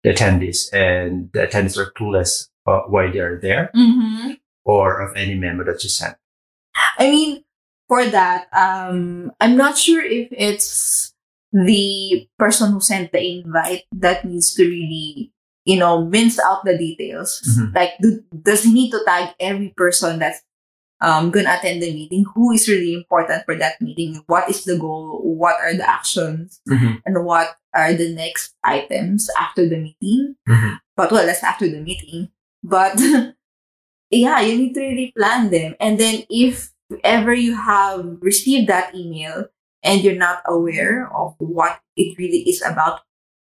the 0.03 0.11
attendees 0.13 0.73
and 0.73 1.31
the 1.33 1.47
attendees 1.47 1.79
are 1.79 1.93
clueless 1.93 2.49
uh, 2.67 2.81
why 2.89 3.11
they're 3.11 3.39
there 3.41 3.71
Mm-hmm. 3.77 4.33
or 4.65 5.01
of 5.01 5.17
any 5.17 5.35
member 5.35 5.65
that 5.65 5.83
you 5.85 5.89
sent. 5.91 6.17
I 6.99 7.11
mean, 7.11 7.45
for 7.89 8.05
that, 8.05 8.49
um, 8.53 9.31
I'm 9.41 9.57
not 9.57 9.79
sure 9.79 10.03
if 10.05 10.29
it's 10.33 11.15
the 11.57 12.29
person 12.39 12.73
who 12.73 12.81
sent 12.81 13.13
the 13.13 13.23
invite 13.23 13.85
that 13.93 14.25
needs 14.25 14.53
to 14.55 14.69
really, 14.69 15.33
you 15.65 15.79
know, 15.79 16.05
mince 16.05 16.39
out 16.39 16.65
the 16.65 16.77
details. 16.77 17.41
Mhm. 17.49 17.75
Like, 17.75 17.93
do, 18.03 18.23
does 18.43 18.65
he 18.65 18.73
need 18.75 18.91
to 18.93 19.01
tag 19.07 19.35
every 19.41 19.73
person 19.77 20.19
that's 20.21 20.43
um, 21.01 21.31
gonna 21.31 21.57
attend 21.59 21.83
the 21.83 21.93
meeting? 21.93 22.25
Who 22.35 22.53
is 22.53 22.69
really 22.69 22.95
important 22.95 23.45
for 23.45 23.55
that 23.57 23.81
meeting? 23.81 24.23
What 24.27 24.49
is 24.49 24.65
the 24.65 24.79
goal? 24.79 25.21
What 25.23 25.57
are 25.61 25.75
the 25.75 25.89
actions? 25.89 26.61
Mhm. 26.69 27.03
And 27.05 27.25
what 27.25 27.57
are 27.75 27.93
the 27.93 28.15
next 28.15 28.55
items 28.65 29.29
after 29.39 29.69
the 29.69 29.77
meeting? 29.77 30.37
Mhm. 30.49 30.81
But 30.97 31.13
well, 31.13 31.27
that's 31.27 31.45
after 31.45 31.69
the 31.69 31.81
meeting. 31.81 32.29
But 32.65 32.97
yeah, 34.11 34.41
you 34.41 34.59
need 34.59 34.75
to 34.75 34.81
really 34.81 35.13
plan 35.17 35.51
them. 35.51 35.75
And 35.81 35.99
then 36.01 36.25
if 36.31 36.71
ever 37.05 37.35
you 37.35 37.57
have 37.57 38.07
received 38.21 38.69
that 38.69 38.95
email 38.95 39.47
and 39.83 40.03
you're 40.03 40.15
not 40.17 40.43
aware 40.47 41.11
of 41.15 41.35
what 41.39 41.81
it 41.97 42.17
really 42.19 42.43
is 42.49 42.63
about, 42.63 43.01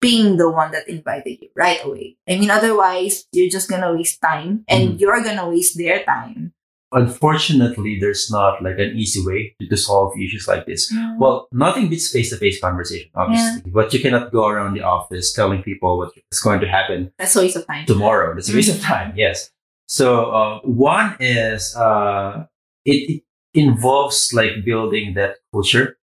being 0.01 0.38
the 0.38 0.50
one 0.50 0.72
that 0.72 0.88
invited 0.90 1.38
you 1.42 1.50
right 1.56 1.84
away. 1.86 2.18
I 2.28 2.38
mean, 2.38 2.50
otherwise, 2.50 3.25
you're 3.32 3.50
just 3.50 3.70
gonna 3.70 3.94
waste 3.94 4.22
time 4.22 4.63
and 4.68 4.90
Mhm. 4.96 5.00
you're 5.00 5.22
gonna 5.24 5.48
waste 5.50 5.78
their 5.78 6.04
time. 6.04 6.54
Unfortunately, 6.94 7.98
there's 8.00 8.30
not 8.32 8.62
like 8.63 8.78
an 8.80 8.98
easy 8.98 9.25
way 9.25 9.56
to, 9.60 9.68
to 9.68 9.78
solve 9.78 10.13
issues 10.20 10.48
like 10.48 10.66
this. 10.66 10.94
Well, 11.20 11.48
nothing 11.51 11.88
beats 11.90 12.12
face-to-face 12.12 12.60
conversation, 12.60 13.10
obviously, 13.16 13.70
but 13.72 13.94
you 13.94 14.00
cannot 14.00 14.32
go 14.32 14.48
around 14.48 14.74
the 14.74 14.82
office 14.82 15.34
telling 15.34 15.62
people 15.63 15.98
what's 15.98 16.42
going 16.42 16.60
to 16.62 16.68
happen 16.68 17.12
That's 17.18 17.36
a 17.36 17.42
waste 17.42 17.56
of 17.58 17.66
time. 17.68 17.86
tomorrow. 17.86 18.34
That's 18.36 18.50
a 18.50 18.56
waste 18.56 18.75
of 18.75 18.82
time. 18.82 19.13
Yes. 19.16 19.51
So 19.88 20.32
uh, 20.32 20.60
one 20.63 21.16
is 21.20 21.75
uh, 21.75 22.46
it, 22.86 23.00
it 23.18 23.24
involves 23.54 24.32
like 24.34 24.63
building 24.66 25.13
that 25.16 25.36
culture 25.54 25.98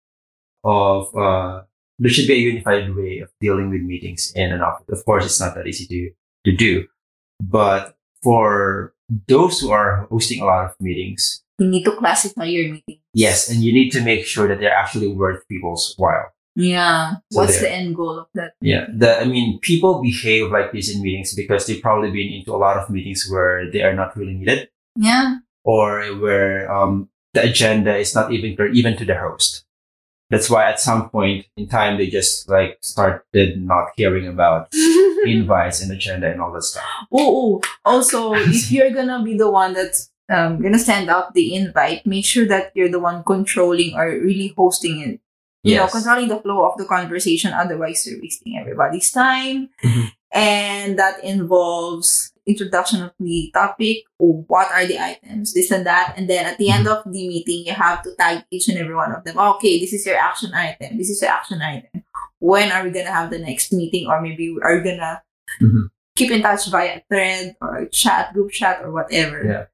of 0.65 1.15
uh, 1.17 1.63
there 1.99 2.11
should 2.11 2.27
be 2.27 2.35
a 2.35 2.39
unified 2.53 2.95
way 2.95 3.19
of 3.21 3.31
dealing 3.41 3.71
with 3.71 3.83
meetings 3.83 4.33
in 4.35 4.53
an 4.53 4.61
office. 4.63 4.87
Of 4.89 5.05
course, 5.05 5.25
it's 5.25 5.41
not 5.41 5.55
that 5.55 5.67
easy 5.67 5.87
to 5.87 6.51
to 6.51 6.57
do, 6.57 6.87
but 7.41 7.97
for 8.23 8.95
those 9.29 9.61
who 9.61 9.71
are 9.71 10.07
hosting 10.11 10.41
a 10.41 10.47
lot 10.47 10.65
of 10.65 10.73
meetings, 10.81 11.43
You 11.59 11.69
need 11.69 11.85
to 11.85 11.95
classify 11.97 12.45
your 12.47 12.73
meeting. 12.73 12.99
yes, 13.13 13.49
and 13.51 13.63
you 13.63 13.73
need 13.73 13.91
to 13.93 14.01
make 14.03 14.25
sure 14.27 14.49
that 14.49 14.59
they're 14.61 14.75
actually 14.75 15.09
worth 15.13 15.47
people's 15.49 15.95
while. 15.99 16.33
Yeah. 16.57 17.19
So 17.33 17.41
What's 17.43 17.61
the 17.61 17.71
end 17.71 17.97
goal 17.97 18.19
of 18.19 18.27
that? 18.35 18.55
Yeah, 18.61 18.87
the, 18.91 19.21
I 19.21 19.25
mean, 19.25 19.59
people 19.61 20.01
behave 20.03 20.51
like 20.51 20.73
this 20.73 20.89
in 20.95 21.03
meetings 21.03 21.35
because 21.35 21.67
they've 21.67 21.83
probably 21.83 22.11
been 22.11 22.33
into 22.33 22.55
a 22.55 22.59
lot 22.63 22.77
of 22.79 22.89
meetings 22.91 23.27
where 23.31 23.71
they 23.71 23.83
are 23.83 23.93
not 23.95 24.17
really 24.17 24.35
needed. 24.35 24.69
Yeah. 24.97 25.39
or 25.65 26.07
where 26.23 26.71
um, 26.71 27.09
the 27.35 27.43
agenda 27.43 27.97
is 27.97 28.15
not 28.15 28.31
even 28.33 28.55
clear, 28.55 28.71
even 28.71 28.97
to 28.97 29.05
the 29.05 29.19
host. 29.19 29.64
That's 30.31 30.49
why 30.51 30.69
at 30.71 30.81
some 30.81 31.11
point 31.11 31.47
in 31.57 31.69
time 31.69 31.99
they 31.99 32.09
just 32.09 32.49
like 32.49 32.79
started 32.81 33.63
not 33.63 33.97
caring 33.97 34.27
about 34.27 34.69
invites 35.27 35.83
and 35.83 35.93
agenda 35.93 36.31
and 36.31 36.41
all 36.41 36.53
that 36.53 36.63
stuff. 36.63 36.83
Oh, 37.13 37.61
also, 37.85 38.35
if 38.35 38.71
you're 38.73 38.91
gonna 38.91 39.23
be 39.23 39.37
the 39.37 39.51
one 39.51 39.75
that's 39.75 40.11
um, 40.29 40.61
gonna 40.61 40.79
send 40.79 41.11
out 41.11 41.35
the 41.35 41.55
invite, 41.55 42.07
make 42.07 42.25
sure 42.25 42.47
that 42.47 42.73
you're 42.75 42.91
the 42.91 43.01
one 43.01 43.23
controlling 43.25 43.95
or 43.95 44.07
really 44.07 44.55
hosting 44.57 45.01
it. 45.01 45.21
You 45.63 45.77
know, 45.77 45.87
controlling 45.87 46.29
the 46.29 46.37
flow 46.41 46.69
of 46.69 46.77
the 46.77 46.85
conversation. 46.85 47.55
Otherwise, 47.55 48.07
you're 48.07 48.21
wasting 48.21 48.59
everybody's 48.61 49.11
time. 49.11 49.71
Mhm. 49.83 50.13
And 50.31 50.99
that 50.99 51.25
involves 51.25 52.34
introduction 52.47 53.03
of 53.03 53.13
the 53.19 53.51
topic, 53.55 54.05
what 54.19 54.71
are 54.71 54.87
the 54.87 54.99
items, 54.99 55.55
this 55.55 55.71
and 55.71 55.87
that. 55.87 56.15
And 56.17 56.29
then 56.29 56.47
at 56.47 56.59
the 56.59 56.71
end 56.71 56.87
of 56.87 57.05
the 57.05 57.29
meeting, 57.29 57.67
you 57.67 57.73
have 57.73 58.03
to 58.03 58.15
tag 58.17 58.45
each 58.51 58.69
and 58.69 58.79
every 58.79 58.95
one 58.95 59.13
of 59.13 59.25
them. 59.25 59.39
Okay, 59.39 59.81
this 59.81 59.93
is 59.93 60.05
your 60.07 60.17
action 60.17 60.53
item. 60.55 60.99
This 60.99 61.11
is 61.11 61.23
your 61.23 61.31
action 61.31 61.63
item. 61.63 62.05
When 62.39 62.71
are 62.71 62.85
we 62.85 62.91
gonna 62.91 63.11
have 63.11 63.31
the 63.31 63.39
next 63.39 63.73
meeting? 63.73 64.07
Or 64.07 64.21
maybe 64.21 64.53
we 64.53 64.61
are 64.63 64.81
gonna 64.81 65.23
Mhm. 65.61 65.91
keep 66.17 66.31
in 66.31 66.43
touch 66.43 66.69
via 66.69 67.01
thread 67.09 67.57
or 67.61 67.87
chat, 67.87 68.35
group 68.35 68.51
chat, 68.51 68.83
or 68.83 68.93
whatever. 68.93 69.45
Yeah. 69.45 69.65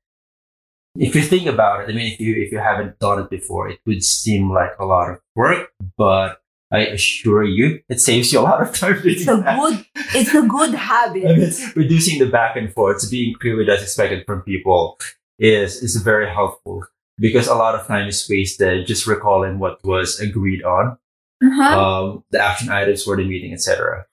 If 0.96 1.14
you 1.14 1.22
think 1.22 1.46
about 1.46 1.82
it, 1.82 1.92
I 1.92 1.94
mean, 1.94 2.12
if 2.12 2.20
you 2.20 2.34
if 2.36 2.52
you 2.52 2.58
haven't 2.58 2.98
done 2.98 3.20
it 3.20 3.30
before, 3.30 3.68
it 3.68 3.78
would 3.86 4.02
seem 4.02 4.50
like 4.50 4.72
a 4.78 4.84
lot 4.84 5.10
of 5.10 5.18
work, 5.36 5.72
but 5.96 6.40
I 6.72 6.80
assure 6.86 7.42
you, 7.42 7.80
it 7.88 8.00
saves 8.00 8.32
you 8.32 8.40
a 8.40 8.42
lot 8.42 8.62
of 8.62 8.72
time. 8.72 9.00
It's 9.04 9.26
a 9.26 9.36
that. 9.36 9.58
good, 9.58 9.86
it's 10.14 10.34
a 10.34 10.42
good 10.42 10.74
habit. 10.90 11.26
I 11.26 11.34
mean, 11.36 11.52
reducing 11.74 12.18
the 12.20 12.26
back 12.30 12.56
and 12.56 12.72
forth, 12.72 13.10
being 13.10 13.34
clear 13.40 13.56
with 13.56 13.68
as 13.68 13.82
expected 13.82 14.24
from 14.26 14.42
people 14.42 14.98
is 15.38 15.82
is 15.82 15.96
very 15.96 16.28
helpful 16.30 16.84
because 17.18 17.48
a 17.48 17.54
lot 17.54 17.74
of 17.74 17.86
time 17.86 18.06
is 18.08 18.26
wasted 18.28 18.86
just 18.86 19.06
recalling 19.06 19.58
what 19.58 19.82
was 19.84 20.20
agreed 20.20 20.62
on, 20.62 20.96
Uh-huh. 21.42 21.80
um, 21.80 22.24
the 22.30 22.38
action 22.40 22.68
items 22.70 23.02
for 23.04 23.16
the 23.16 23.24
meeting, 23.24 23.52
etc. 23.52 24.04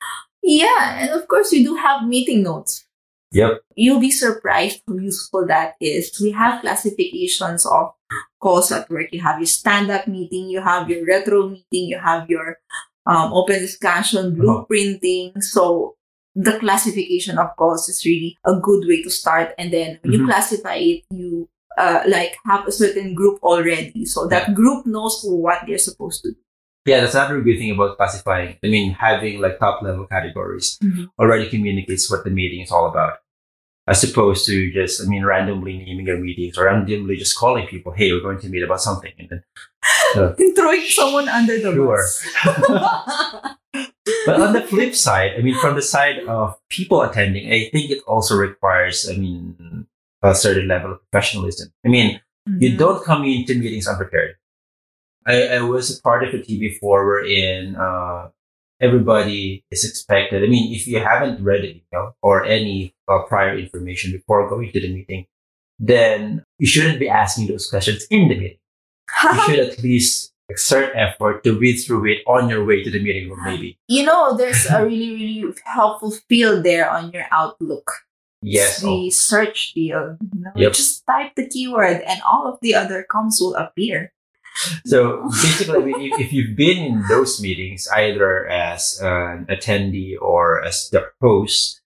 Yeah, 0.42 1.00
and 1.02 1.10
of 1.12 1.28
course, 1.28 1.52
we 1.52 1.64
do 1.64 1.76
have 1.76 2.08
meeting 2.08 2.42
notes. 2.44 2.86
Yep. 3.34 3.60
You'll 3.76 4.00
be 4.00 4.10
surprised 4.12 4.82
how 4.88 4.96
useful 4.96 5.46
that 5.48 5.76
is. 5.82 6.16
We 6.24 6.32
have 6.32 6.62
classifications 6.62 7.66
of 7.66 7.92
calls 8.40 8.72
at 8.72 8.90
work. 8.90 9.08
You 9.12 9.22
have 9.22 9.40
your 9.40 9.48
stand-up 9.48 10.08
meeting, 10.08 10.50
you 10.50 10.62
have 10.62 10.90
your 10.90 11.06
retro 11.06 11.50
meeting, 11.50 11.90
you 11.90 12.00
have 12.00 12.30
your 12.30 12.58
um, 13.06 13.32
open 13.34 13.60
discussion, 13.60 14.36
blueprinting. 14.36 15.42
So 15.42 15.96
the 16.36 16.60
classification 16.60 17.38
of 17.38 17.56
calls 17.58 17.90
is 17.90 18.06
really 18.06 18.38
a 18.46 18.56
good 18.60 18.86
way 18.88 19.02
to 19.02 19.10
start. 19.10 19.56
And 19.58 19.72
then 19.74 20.00
when 20.04 20.14
you 20.14 20.20
Mhm. 20.20 20.26
classify 20.26 20.76
it, 20.76 21.04
you 21.10 21.50
uh, 21.78 22.02
like 22.08 22.36
have 22.46 22.68
a 22.68 22.72
certain 22.72 23.14
group 23.14 23.38
already, 23.44 24.04
so 24.06 24.26
that 24.28 24.56
group 24.56 24.86
knows 24.88 25.22
what 25.24 25.62
they're 25.68 25.78
supposed 25.78 26.24
to 26.24 26.32
do. 26.32 26.38
Yeah, 26.86 27.02
that's 27.02 27.14
another 27.14 27.40
good 27.42 27.60
thing 27.60 27.70
about 27.72 27.98
classifying. 27.98 28.58
I 28.64 28.68
mean, 28.68 28.94
having 28.94 29.42
like 29.42 29.60
top 29.60 29.84
level 29.84 30.08
categories 30.08 30.80
Mhm. 30.84 31.10
already 31.20 31.50
communicates 31.50 32.10
what 32.10 32.24
the 32.24 32.32
meeting 32.32 32.62
is 32.62 32.72
all 32.72 32.90
about. 32.90 33.20
As 33.88 34.04
opposed 34.04 34.46
to 34.46 34.72
just, 34.72 35.02
I 35.02 35.06
mean, 35.08 35.24
randomly 35.24 35.78
naming 35.78 36.08
your 36.08 36.18
meetings 36.20 36.58
or 36.58 36.66
randomly 36.66 37.16
just 37.16 37.38
calling 37.38 37.66
people, 37.68 37.94
hey, 37.94 38.12
we're 38.12 38.20
going 38.22 38.40
to 38.40 38.50
meet 38.50 38.64
about 38.64 38.82
something. 38.82 39.14
And 39.18 39.30
then, 39.30 39.44
uh, 40.16 40.34
Throwing 40.56 40.82
someone 40.82 41.30
under 41.30 41.58
the 41.60 41.72
Sure. 41.72 41.96
bus. 41.96 42.26
but 44.26 44.42
on 44.42 44.54
the 44.54 44.62
flip 44.70 44.96
side, 44.96 45.32
I 45.38 45.42
mean, 45.42 45.58
from 45.60 45.76
the 45.76 45.82
side 45.82 46.20
of 46.28 46.56
people 46.70 47.02
attending, 47.02 47.52
I 47.52 47.70
think 47.72 47.92
it 47.92 48.04
also 48.08 48.36
requires, 48.36 49.08
I 49.10 49.16
mean, 49.16 49.88
a 50.22 50.36
certain 50.36 50.68
level 50.68 50.94
of 50.94 51.00
professionalism. 51.12 51.72
I 51.86 51.90
mean, 51.90 52.20
you 52.60 52.72
Mhm. 52.72 52.78
don't 52.78 53.04
come 53.06 53.24
into 53.26 53.56
meetings 53.56 53.88
unprepared. 53.88 54.36
I, 55.26 55.60
I 55.60 55.62
was 55.62 55.92
a 55.98 56.02
part 56.02 56.24
of 56.24 56.34
a 56.34 56.42
team 56.42 56.60
before 56.60 57.06
wherein 57.06 57.76
uh, 57.76 58.30
everybody 58.80 59.64
is 59.72 59.84
expected. 59.84 60.44
I 60.44 60.48
mean, 60.48 60.74
if 60.74 60.88
you 60.88 61.00
haven't 61.00 61.44
read 61.44 61.64
an 61.66 61.82
email 61.82 62.16
or 62.22 62.46
any 62.46 62.94
uh, 63.08 63.20
prior 63.28 63.58
information 63.58 64.12
before 64.12 64.50
going 64.50 64.72
to 64.72 64.82
the 64.82 64.94
meeting, 64.94 65.26
then 65.80 66.44
you 66.60 66.68
shouldn't 66.68 67.00
be 67.00 67.10
asking 67.10 67.48
those 67.48 67.70
questions 67.70 68.06
in 68.10 68.28
the 68.28 68.36
meeting. 68.36 68.58
You 69.24 69.42
should 69.46 69.60
at 69.60 69.80
least 69.84 70.34
exert 70.50 70.94
effort 70.96 71.44
to 71.44 71.58
read 71.58 71.78
through 71.78 72.06
it 72.06 72.20
on 72.26 72.50
your 72.50 72.66
way 72.66 72.84
to 72.84 72.90
the 72.90 73.02
meeting 73.02 73.30
room, 73.30 73.44
maybe. 73.44 73.78
you 73.88 74.04
know, 74.04 74.36
there's 74.38 74.66
a 74.68 74.84
really, 74.84 75.14
really 75.14 75.54
helpful 75.66 76.12
field 76.30 76.64
there 76.64 76.90
on 76.90 77.12
your 77.12 77.26
Outlook. 77.32 77.92
Yes. 78.42 78.84
oh, 78.84 78.88
The 78.88 79.10
search 79.10 79.74
field. 79.74 80.18
You 80.34 80.42
know, 80.42 80.52
Yep. 80.56 80.74
Just 80.74 81.06
type 81.06 81.34
the 81.36 81.48
keyword 81.48 82.02
and 82.02 82.22
all 82.22 82.48
of 82.48 82.60
the 82.62 82.76
other 82.76 83.06
comms 83.10 83.42
will 83.42 83.56
appear. 83.56 84.14
So 84.86 85.24
basically, 85.44 85.76
I 85.82 85.86
mean, 85.86 86.14
if, 86.14 86.20
if 86.28 86.34
you've 86.34 86.56
been 86.56 86.78
in 86.78 87.04
those 87.08 87.42
meetings, 87.42 87.88
either 87.96 88.48
as 88.48 89.00
an 89.02 89.46
attendee 89.50 90.16
or 90.20 90.64
as 90.64 90.90
the 90.92 91.10
host, 91.22 91.82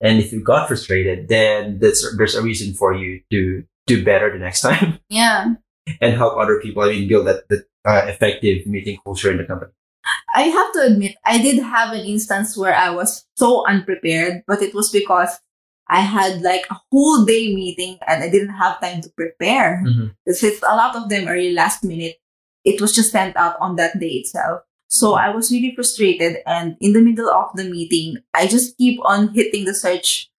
and 0.00 0.18
if 0.18 0.32
you 0.32 0.40
got 0.42 0.68
frustrated, 0.68 1.28
then 1.28 1.78
that's, 1.80 2.04
there's 2.16 2.34
a 2.34 2.42
reason 2.42 2.74
for 2.74 2.94
you 2.94 3.20
to 3.30 3.64
do 3.86 4.04
better 4.04 4.30
the 4.32 4.38
next 4.38 4.60
time 4.68 4.98
Yeah. 5.08 5.54
and 6.00 6.14
help 6.14 6.36
other 6.36 6.60
people. 6.60 6.82
I 6.82 6.90
mean, 6.90 7.08
build 7.08 7.26
that, 7.26 7.48
that 7.48 7.64
uh, 7.84 8.02
effective 8.06 8.66
meeting 8.66 8.98
culture 9.04 9.30
in 9.30 9.38
the 9.38 9.44
company. 9.44 9.72
I 10.34 10.42
have 10.42 10.72
to 10.74 10.80
admit, 10.92 11.14
I 11.24 11.38
did 11.38 11.62
have 11.62 11.92
an 11.92 12.04
instance 12.04 12.56
where 12.56 12.74
I 12.74 12.90
was 12.90 13.24
so 13.36 13.64
unprepared, 13.66 14.42
but 14.46 14.60
it 14.62 14.74
was 14.74 14.90
because 14.90 15.38
I 15.92 16.00
had 16.00 16.40
like 16.40 16.64
a 16.70 16.80
whole 16.90 17.24
day 17.28 17.54
meeting 17.54 17.98
and 18.08 18.24
I 18.24 18.30
didn't 18.30 18.56
have 18.56 18.80
time 18.80 19.02
to 19.02 19.10
prepare. 19.10 19.84
Mhm. 19.84 20.16
Since 20.32 20.62
a 20.64 20.74
lot 20.74 20.96
of 20.96 21.10
them 21.12 21.28
are 21.28 21.34
really 21.36 21.52
last 21.52 21.84
minute, 21.84 22.16
it 22.64 22.80
was 22.80 22.94
just 22.96 23.12
sent 23.12 23.36
out 23.36 23.56
on 23.60 23.76
that 23.76 24.00
day 24.00 24.24
itself. 24.24 24.62
So 24.88 25.14
I 25.14 25.28
was 25.36 25.50
really 25.52 25.74
frustrated 25.74 26.38
and 26.46 26.76
in 26.80 26.92
the 26.96 27.00
middle 27.00 27.28
of 27.30 27.52
the 27.54 27.64
meeting, 27.64 28.16
I 28.32 28.46
just 28.46 28.76
keep 28.78 29.00
on 29.04 29.28
hitting 29.36 29.64
the 29.68 29.74
search 29.74 30.30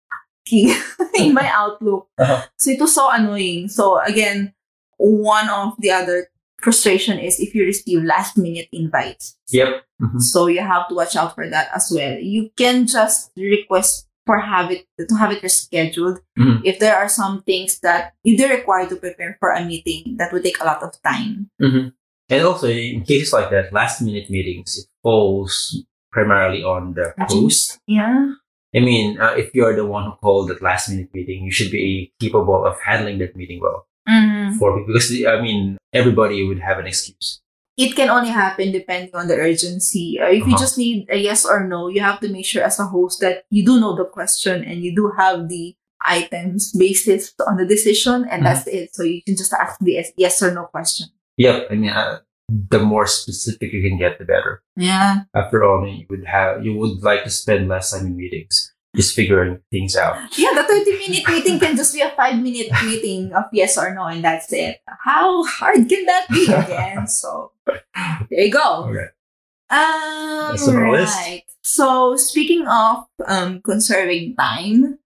key 0.45 0.73
in 1.15 1.33
my 1.33 1.47
Outlook. 1.53 2.09
Uh-huh. 2.17 2.41
So 2.57 2.71
it 2.71 2.81
was 2.81 2.93
so 2.95 3.09
annoying. 3.11 3.69
So 3.69 3.99
again, 4.01 4.53
one 4.97 5.49
of 5.49 5.73
the 5.79 5.91
other 5.91 6.27
frustration 6.61 7.19
is 7.19 7.39
if 7.39 7.53
you 7.53 7.63
receive 7.65 8.01
last 8.03 8.37
minute 8.37 8.69
invites. 8.71 9.37
Yep. 9.51 9.83
Mhm. 10.01 10.21
So 10.21 10.47
you 10.47 10.61
have 10.61 10.87
to 10.89 10.95
watch 10.95 11.15
out 11.15 11.35
for 11.35 11.45
that 11.49 11.69
as 11.75 11.91
well. 11.93 12.17
You 12.17 12.49
can 12.57 12.87
just 12.87 13.31
request 13.37 14.07
for 14.25 14.39
have 14.39 14.71
it 14.71 14.87
to 14.97 15.15
have 15.15 15.31
it 15.31 15.41
rescheduled 15.43 16.19
Mhm. 16.37 16.61
if 16.63 16.79
there 16.79 16.95
are 16.95 17.09
some 17.09 17.43
things 17.43 17.79
that 17.79 18.13
you 18.23 18.37
do 18.37 18.47
require 18.47 18.87
to 18.87 18.95
prepare 18.95 19.37
for 19.39 19.51
a 19.51 19.63
meeting 19.63 20.15
that 20.17 20.31
would 20.31 20.43
take 20.43 20.59
a 20.61 20.65
lot 20.65 20.81
of 20.83 20.95
time. 21.03 21.49
Mhm. 21.61 21.93
And 22.29 22.41
also, 22.43 22.67
in 22.67 23.03
cases 23.03 23.33
like 23.33 23.49
that, 23.51 23.73
last 23.73 24.01
minute 24.01 24.29
meetings, 24.29 24.77
it 24.79 24.87
falls 25.03 25.83
primarily 26.11 26.63
on 26.63 26.93
the 26.93 27.13
host. 27.27 27.79
Yeah. 27.87 28.33
I 28.75 28.79
mean, 28.79 29.19
uh, 29.19 29.35
if 29.37 29.53
you're 29.53 29.75
the 29.75 29.85
one 29.85 30.05
who 30.05 30.13
called 30.17 30.49
that 30.49 30.61
last 30.61 30.89
minute 30.89 31.13
meeting, 31.13 31.43
you 31.45 31.51
should 31.51 31.69
be 31.69 32.11
capable 32.19 32.65
of 32.65 32.79
handling 32.81 33.19
that 33.19 33.35
meeting 33.35 33.59
well. 33.61 33.85
Mhm. 34.09 34.57
For 34.57 34.83
because 34.85 35.11
I 35.25 35.41
mean, 35.41 35.77
everybody 35.93 36.43
would 36.47 36.59
have 36.59 36.79
an 36.79 36.87
excuse. 36.87 37.41
It 37.77 37.95
can 37.95 38.09
only 38.09 38.29
happen 38.29 38.71
depending 38.71 39.15
on 39.15 39.27
the 39.27 39.35
urgency. 39.35 40.19
Uh, 40.21 40.29
if 40.29 40.45
you 40.45 40.53
Uh-huh. 40.53 40.57
just 40.61 40.77
need 40.77 41.07
a 41.09 41.17
yes 41.17 41.45
or 41.45 41.65
no, 41.67 41.87
you 41.89 42.01
have 42.01 42.19
to 42.21 42.29
make 42.29 42.45
sure 42.45 42.61
as 42.63 42.79
a 42.79 42.85
host 42.85 43.19
that 43.21 43.45
you 43.49 43.65
do 43.65 43.79
know 43.79 43.95
the 43.95 44.05
question 44.05 44.63
and 44.63 44.83
you 44.83 44.93
do 44.95 45.11
have 45.17 45.49
the 45.49 45.75
items 46.05 46.71
basis 46.73 47.33
on 47.47 47.55
the 47.57 47.65
decision, 47.65 48.27
and 48.29 48.41
Mhm. 48.41 48.45
that's 48.45 48.67
it. 48.67 48.93
So 48.93 49.03
you 49.03 49.23
can 49.23 49.37
just 49.37 49.53
ask 49.53 49.79
the 49.79 49.93
yes- 49.93 50.11
yes 50.17 50.41
or 50.43 50.53
no 50.53 50.65
question. 50.65 51.07
Yep. 51.37 51.67
I 51.71 51.75
mean, 51.75 51.89
uh, 51.89 52.19
the 52.49 52.79
more 52.79 53.07
specific 53.07 53.71
you 53.71 53.81
can 53.81 53.97
get, 53.97 54.19
the 54.19 54.25
better. 54.25 54.61
Yeah. 54.75 55.23
After 55.33 55.63
all, 55.63 55.87
you 55.87 56.05
would 56.09 56.25
have, 56.27 56.63
you 56.65 56.75
would 56.77 57.01
like 57.01 57.23
to 57.23 57.29
spend 57.31 57.69
less 57.69 57.91
time 57.91 58.05
in 58.05 58.17
meetings, 58.17 58.72
just 58.95 59.15
figuring 59.15 59.59
things 59.71 59.95
out. 59.95 60.17
Yeah, 60.37 60.53
the 60.53 60.63
30 60.63 60.91
minute 60.99 61.27
meeting 61.27 61.59
can 61.59 61.75
just 61.75 61.93
be 61.93 62.01
a 62.01 62.11
five 62.11 62.35
minute 62.41 62.67
meeting 62.85 63.33
of 63.33 63.45
yes 63.51 63.77
or 63.77 63.93
no, 63.93 64.05
and 64.05 64.23
that's 64.23 64.51
it. 64.53 64.81
How 65.03 65.43
hard 65.45 65.89
can 65.89 66.05
that 66.05 66.27
be 66.29 66.45
again? 66.45 67.07
So 67.07 67.51
there 67.65 68.41
you 68.45 68.51
go. 68.51 68.85
Okay. 68.89 69.07
Um, 69.69 70.51
That's 70.53 70.67
on 70.67 70.75
our 70.75 70.91
list. 70.91 71.15
right. 71.17 71.43
So 71.63 72.15
speaking 72.17 72.67
of 72.67 73.05
um 73.25 73.61
conserving 73.61 74.35
time, 74.35 74.99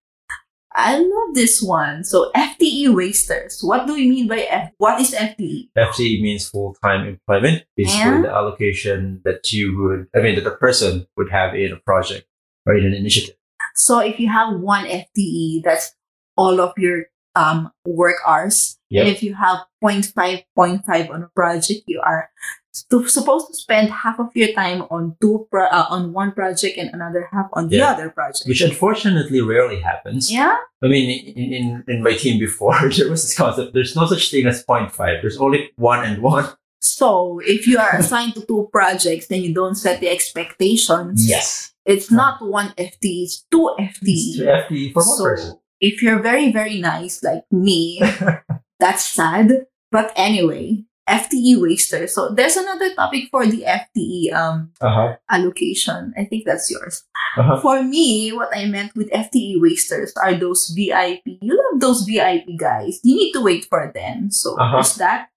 I 0.73 0.97
love 0.99 1.33
this 1.35 1.61
one. 1.61 2.03
So 2.03 2.31
FTE 2.35 2.93
wasters. 2.93 3.61
What 3.63 3.87
do 3.87 3.93
we 3.93 4.09
mean 4.09 4.27
by 4.27 4.39
F? 4.41 4.71
What 4.77 4.99
is? 4.99 5.13
FTE? 5.13 5.69
FTE 5.77 6.21
means 6.21 6.49
full-time 6.49 7.07
employment, 7.07 7.63
basically 7.75 8.23
the 8.23 8.29
allocation 8.29 9.21
that 9.23 9.51
you 9.53 9.77
would, 9.81 10.07
I 10.15 10.21
mean, 10.21 10.35
that 10.35 10.43
the 10.43 10.51
person 10.51 11.07
would 11.15 11.31
have 11.31 11.55
in 11.55 11.71
a 11.71 11.77
project 11.77 12.27
or 12.65 12.75
in 12.75 12.85
an 12.85 12.93
initiative. 12.93 13.35
So 13.77 13.99
if 13.99 14.19
you 14.19 14.27
have 14.29 14.59
one 14.59 14.85
FTE, 14.85 15.63
that's 15.63 15.93
all 16.35 16.59
of 16.59 16.73
your 16.77 17.05
um 17.35 17.71
work 17.85 18.17
hours. 18.27 18.77
Yep. 18.89 19.05
And 19.05 19.15
if 19.15 19.21
you 19.23 19.35
have 19.35 19.59
0.5, 19.83 20.43
0.5 20.57 21.09
on 21.11 21.23
a 21.23 21.27
project, 21.35 21.81
you 21.87 21.99
are 22.03 22.29
st- 22.71 23.09
supposed 23.09 23.47
to 23.47 23.53
spend 23.53 23.89
half 23.91 24.17
of 24.17 24.29
your 24.33 24.53
time 24.53 24.83
on 24.89 25.17
two 25.21 25.45
pro- 25.51 25.67
uh, 25.67 25.87
on 25.89 26.13
one 26.13 26.31
project 26.31 26.77
and 26.77 26.89
another 26.93 27.27
half 27.31 27.47
on 27.53 27.67
the 27.67 27.81
other 27.81 28.09
project. 28.09 28.47
Which 28.47 28.61
unfortunately 28.61 29.41
rarely 29.41 29.81
happens. 29.81 30.31
yeah. 30.31 30.55
I 30.81 30.87
mean, 30.87 31.09
in, 31.35 31.53
in, 31.53 31.83
in 31.87 32.03
my 32.03 32.13
team 32.13 32.39
before, 32.39 32.79
there 32.95 33.09
was 33.09 33.23
this 33.23 33.35
concept. 33.35 33.73
There's 33.73 33.95
no 33.95 34.05
such 34.05 34.31
thing 34.31 34.45
as 34.47 34.63
0.5. 34.63 35.21
There's 35.21 35.37
only 35.37 35.71
one 35.75 36.05
and 36.05 36.21
one. 36.21 36.47
So 36.79 37.39
if 37.43 37.67
you 37.67 37.77
are 37.79 37.95
assigned 37.97 38.35
to 38.35 38.45
two 38.45 38.69
projects, 38.71 39.27
then 39.27 39.41
you 39.41 39.53
don't 39.53 39.75
set 39.75 39.99
the 39.99 40.09
expectations. 40.09 41.27
Yes. 41.27 41.73
It's 41.87 42.11
not 42.11 42.43
one 42.43 42.75
FTE, 42.77 43.23
it's 43.23 43.45
two 43.49 43.71
It's 43.79 43.99
FTE. 43.99 44.35
two 44.35 44.43
FTE 44.45 44.93
for 44.93 45.01
one 45.07 45.17
so 45.17 45.23
person. 45.23 45.59
if 45.79 46.03
you're 46.03 46.19
very, 46.21 46.51
very 46.51 46.77
nice 46.83 47.23
like 47.23 47.47
me, 47.51 48.03
that's 48.79 49.05
sad. 49.07 49.65
But 49.89 50.11
anyway, 50.19 50.83
FTE 51.07 51.55
waster. 51.63 52.05
So 52.11 52.35
there's 52.35 52.57
another 52.59 52.91
topic 52.93 53.31
for 53.31 53.47
the 53.47 53.63
FTE 53.63 54.35
um 54.35 54.75
Uh-huh. 54.83 55.15
allocation. 55.31 56.11
I 56.19 56.27
think 56.27 56.43
that's 56.43 56.67
yours. 56.69 57.07
Uh-huh. 57.39 57.61
For 57.63 57.79
me, 57.81 58.35
what 58.35 58.51
I 58.51 58.67
meant 58.67 58.91
with 58.99 59.07
FTE 59.15 59.55
wasters 59.63 60.11
are 60.19 60.35
those 60.35 60.67
VIP. 60.75 61.39
You 61.39 61.55
love 61.55 61.79
those 61.79 62.03
VIP 62.03 62.59
guys. 62.59 62.99
You 63.07 63.15
need 63.15 63.31
to 63.31 63.41
wait 63.41 63.63
for 63.71 63.87
them. 63.95 64.27
So 64.35 64.59
Uh-huh. 64.59 64.75
there's 64.83 64.95
that. 64.99 65.31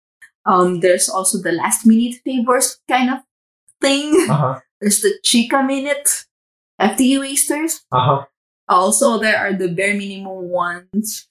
Um, 0.48 0.80
there's 0.80 1.10
also 1.12 1.44
the 1.44 1.52
last 1.52 1.84
minute 1.84 2.24
favors 2.24 2.80
kind 2.88 3.12
of 3.12 3.20
thing. 3.84 4.16
Uh-huh. 4.32 4.64
There's 4.80 5.02
the 5.04 5.20
chika 5.28 5.60
minute 5.68 6.24
FTE 6.82 7.20
wasters. 7.20 7.82
Uh-huh. 7.92 8.26
Also, 8.68 9.18
there 9.20 9.38
are 9.38 9.54
the 9.54 9.70
bare 9.70 9.96
minimum 9.96 10.50
ones. 10.50 11.28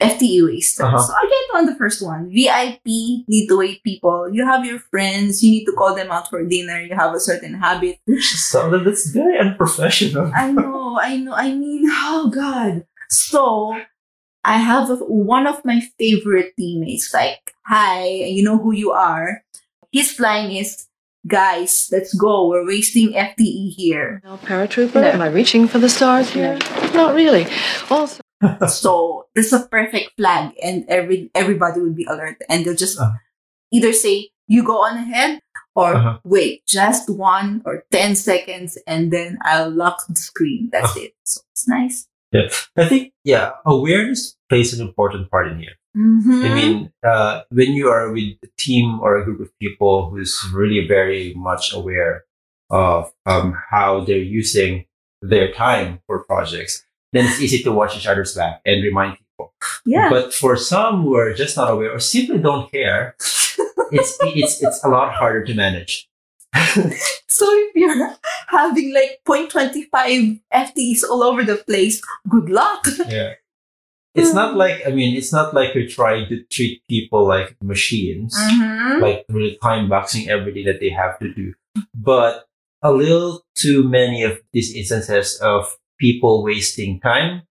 FTE 0.00 0.44
wasters. 0.44 0.84
Uh-huh. 0.84 0.98
So 0.98 1.12
again, 1.14 1.46
on 1.56 1.66
the 1.66 1.74
first 1.76 2.04
one, 2.04 2.28
VIP 2.28 2.84
need 3.28 3.46
to 3.48 3.56
wait 3.56 3.82
people. 3.82 4.28
You 4.30 4.44
have 4.44 4.64
your 4.66 4.78
friends. 4.78 5.42
You 5.42 5.50
need 5.50 5.64
to 5.64 5.72
call 5.72 5.94
them 5.94 6.10
out 6.10 6.28
for 6.28 6.44
dinner. 6.44 6.80
You 6.82 6.94
have 6.94 7.14
a 7.14 7.20
certain 7.20 7.54
habit. 7.54 7.96
So 8.20 8.68
that- 8.70 8.84
that's 8.84 9.08
very 9.10 9.38
unprofessional. 9.38 10.30
I 10.36 10.52
know, 10.52 10.98
I 11.00 11.16
know. 11.16 11.32
I 11.32 11.54
mean, 11.54 11.88
oh 11.88 12.28
god. 12.28 12.84
So 13.08 13.72
I 14.44 14.58
have 14.58 14.90
a, 14.90 14.96
one 14.96 15.46
of 15.46 15.64
my 15.64 15.80
favorite 15.98 16.52
teammates. 16.58 17.14
Like, 17.14 17.54
hi, 17.64 18.04
you 18.06 18.42
know 18.44 18.58
who 18.58 18.72
you 18.72 18.92
are. 18.92 19.42
His 19.92 20.20
line 20.20 20.50
is, 20.50 20.86
guys, 21.26 21.88
let's 21.92 22.14
go. 22.14 22.48
We're 22.48 22.66
wasting 22.66 23.12
FTE 23.12 23.74
here. 23.74 24.20
No, 24.24 24.36
paratrooper? 24.38 24.94
No. 25.02 25.10
Am 25.10 25.22
I 25.22 25.28
reaching 25.28 25.66
for 25.68 25.78
the 25.78 25.88
stars 25.88 26.30
here? 26.30 26.58
Not 26.94 27.14
really. 27.14 27.46
Also, 27.90 28.20
so 28.68 29.26
this 29.34 29.46
is 29.52 29.52
a 29.64 29.68
perfect 29.68 30.12
flag, 30.16 30.52
and 30.62 30.84
every 30.88 31.30
everybody 31.34 31.80
would 31.80 31.96
be 31.96 32.04
alert, 32.04 32.36
and 32.48 32.64
they'll 32.64 32.76
just 32.76 32.98
Uh-huh. 33.00 33.16
either 33.72 33.92
say, 33.92 34.30
"You 34.46 34.62
go 34.64 34.84
on 34.84 34.96
ahead." 34.96 35.40
Or 35.76 35.92
Uh-huh. 35.94 36.18
wait, 36.24 36.64
just 36.66 37.10
one 37.10 37.60
or 37.66 37.84
ten 37.92 38.16
seconds, 38.16 38.78
and 38.86 39.12
then 39.12 39.36
I'll 39.44 39.68
lock 39.70 40.06
the 40.08 40.16
screen. 40.16 40.70
That's 40.72 40.96
Uh-huh. 40.96 41.04
it. 41.04 41.12
So 41.24 41.40
it's 41.52 41.68
nice. 41.68 42.08
Yeah. 42.32 42.48
I 42.76 42.88
think, 42.88 43.12
yeah, 43.24 43.50
awareness 43.66 44.36
plays 44.48 44.72
an 44.72 44.80
important 44.80 45.30
part 45.30 45.48
in 45.52 45.58
here. 45.60 45.76
Mm-hmm. 45.96 46.44
I 46.44 46.54
mean, 46.54 46.92
uh, 47.02 47.42
when 47.50 47.72
you 47.72 47.88
are 47.88 48.12
with 48.12 48.36
a 48.44 48.48
team 48.58 49.00
or 49.00 49.16
a 49.16 49.24
group 49.24 49.40
of 49.40 49.58
people 49.58 50.10
who's 50.10 50.38
really 50.52 50.86
very 50.86 51.32
much 51.34 51.72
aware 51.72 52.24
of 52.68 53.12
um, 53.24 53.56
how 53.70 54.00
they're 54.00 54.18
using 54.18 54.84
their 55.22 55.52
time 55.52 56.00
for 56.06 56.24
projects, 56.24 56.84
then 57.12 57.24
it's 57.26 57.40
easy 57.40 57.62
to 57.62 57.72
watch 57.72 57.96
each 57.96 58.06
other's 58.06 58.34
back 58.34 58.60
and 58.66 58.82
remind 58.82 59.18
people. 59.18 59.54
Yeah. 59.86 60.10
But 60.10 60.34
for 60.34 60.56
some 60.56 61.02
who 61.02 61.16
are 61.16 61.32
just 61.32 61.56
not 61.56 61.70
aware 61.70 61.92
or 61.92 62.00
simply 62.00 62.38
don't 62.38 62.70
care, 62.70 63.14
it's 63.18 64.18
it's 64.20 64.62
it's 64.62 64.84
a 64.84 64.88
lot 64.88 65.14
harder 65.14 65.44
to 65.44 65.54
manage. 65.54 66.08
So 67.36 67.44
if 67.50 67.74
you're 67.74 68.16
having 68.48 68.94
like 68.94 69.20
0.25 69.28 70.40
FTEs 70.54 71.02
all 71.02 71.22
over 71.22 71.44
the 71.44 71.56
place, 71.56 72.00
good 72.30 72.48
luck. 72.48 72.86
Yeah. 73.08 73.34
It's 74.16 74.32
not 74.34 74.56
like 74.56 74.82
I 74.86 74.90
mean, 74.90 75.16
it's 75.16 75.32
not 75.32 75.54
like 75.54 75.74
you're 75.74 75.88
trying 75.88 76.28
to 76.28 76.42
treat 76.50 76.82
people 76.88 77.26
like 77.26 77.56
machines, 77.62 78.34
Mm-hmm. 78.36 79.02
like 79.02 79.24
really 79.28 79.58
time 79.62 79.88
boxing 79.88 80.28
everything 80.28 80.64
that 80.66 80.80
they 80.80 80.90
have 80.90 81.18
to 81.20 81.32
do. 81.32 81.54
But 81.94 82.44
a 82.82 82.92
little 82.92 83.44
too 83.54 83.84
many 83.88 84.22
of 84.22 84.40
these 84.52 84.74
instances 84.74 85.38
of 85.40 85.76
people 85.98 86.44
wasting 86.44 87.00
time 87.00 87.42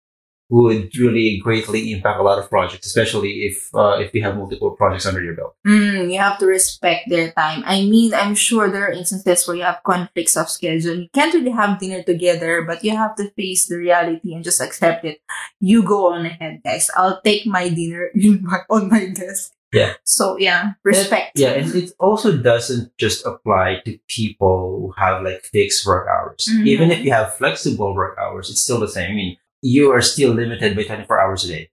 would 0.50 0.96
really 0.98 1.40
greatly 1.44 1.92
impact 1.92 2.20
a 2.20 2.24
lot 2.24 2.38
of 2.38 2.50
projects, 2.50 2.86
especially 2.86 3.50
if 3.50 3.70
uh, 3.74 3.98
if 4.00 4.14
you 4.14 4.22
have 4.22 4.38
multiple 4.38 4.72
projects 4.72 5.06
under 5.06 5.24
your 5.24 5.34
belt. 5.34 5.56
Mm, 5.66 6.12
you 6.12 6.20
have 6.20 6.38
to 6.38 6.46
respect 6.46 7.10
their 7.10 7.32
time. 7.32 7.64
I 7.66 7.82
mean, 7.82 8.14
I'm 8.14 8.36
sure 8.36 8.70
there 8.70 8.86
are 8.86 8.92
instances 8.92 9.48
where 9.48 9.58
you 9.58 9.64
have 9.64 9.82
conflicts 9.84 10.38
of 10.38 10.50
schedule. 10.50 10.96
You 10.96 11.10
can't 11.14 11.34
really 11.34 11.52
have 11.52 11.80
dinner 11.80 12.04
together, 12.04 12.62
but 12.62 12.84
you 12.84 12.96
have 12.96 13.16
to 13.16 13.32
face 13.32 13.68
the 13.68 13.78
reality 13.78 14.34
and 14.34 14.44
just 14.44 14.62
accept 14.62 15.04
it. 15.04 15.18
You 15.60 15.82
go 15.84 16.14
on 16.14 16.26
ahead, 16.26 16.62
guys. 16.64 16.90
I'll 16.96 17.22
take 17.22 17.48
my 17.48 17.70
dinner 17.70 18.12
in 18.16 18.44
my, 18.44 18.60
on 18.70 18.90
my 18.90 19.08
desk. 19.10 19.52
Yeah. 19.74 19.94
So 20.06 20.38
yeah, 20.38 20.74
respect. 20.84 21.38
Yeah, 21.38 21.52
and 21.52 21.74
it 21.76 21.92
also 22.00 22.38
doesn't 22.38 22.96
just 22.98 23.26
apply 23.26 23.82
to 23.86 24.00
people 24.08 24.80
who 24.80 24.94
have 25.02 25.24
like 25.24 25.42
fixed 25.42 25.86
work 25.86 26.08
hours. 26.08 26.48
Mhm. 26.48 26.68
Even 26.68 26.92
if 26.92 27.04
you 27.04 27.12
have 27.12 27.36
flexible 27.36 27.94
work 27.94 28.18
hours, 28.18 28.50
it's 28.50 28.62
still 28.62 28.80
the 28.80 28.88
same. 28.88 29.12
I 29.12 29.16
mean, 29.16 29.38
you 29.62 29.92
are 29.92 30.02
still 30.02 30.32
limited 30.34 30.76
by 30.76 30.84
24 30.84 31.20
hours 31.20 31.44
a 31.46 31.48
day. 31.48 31.70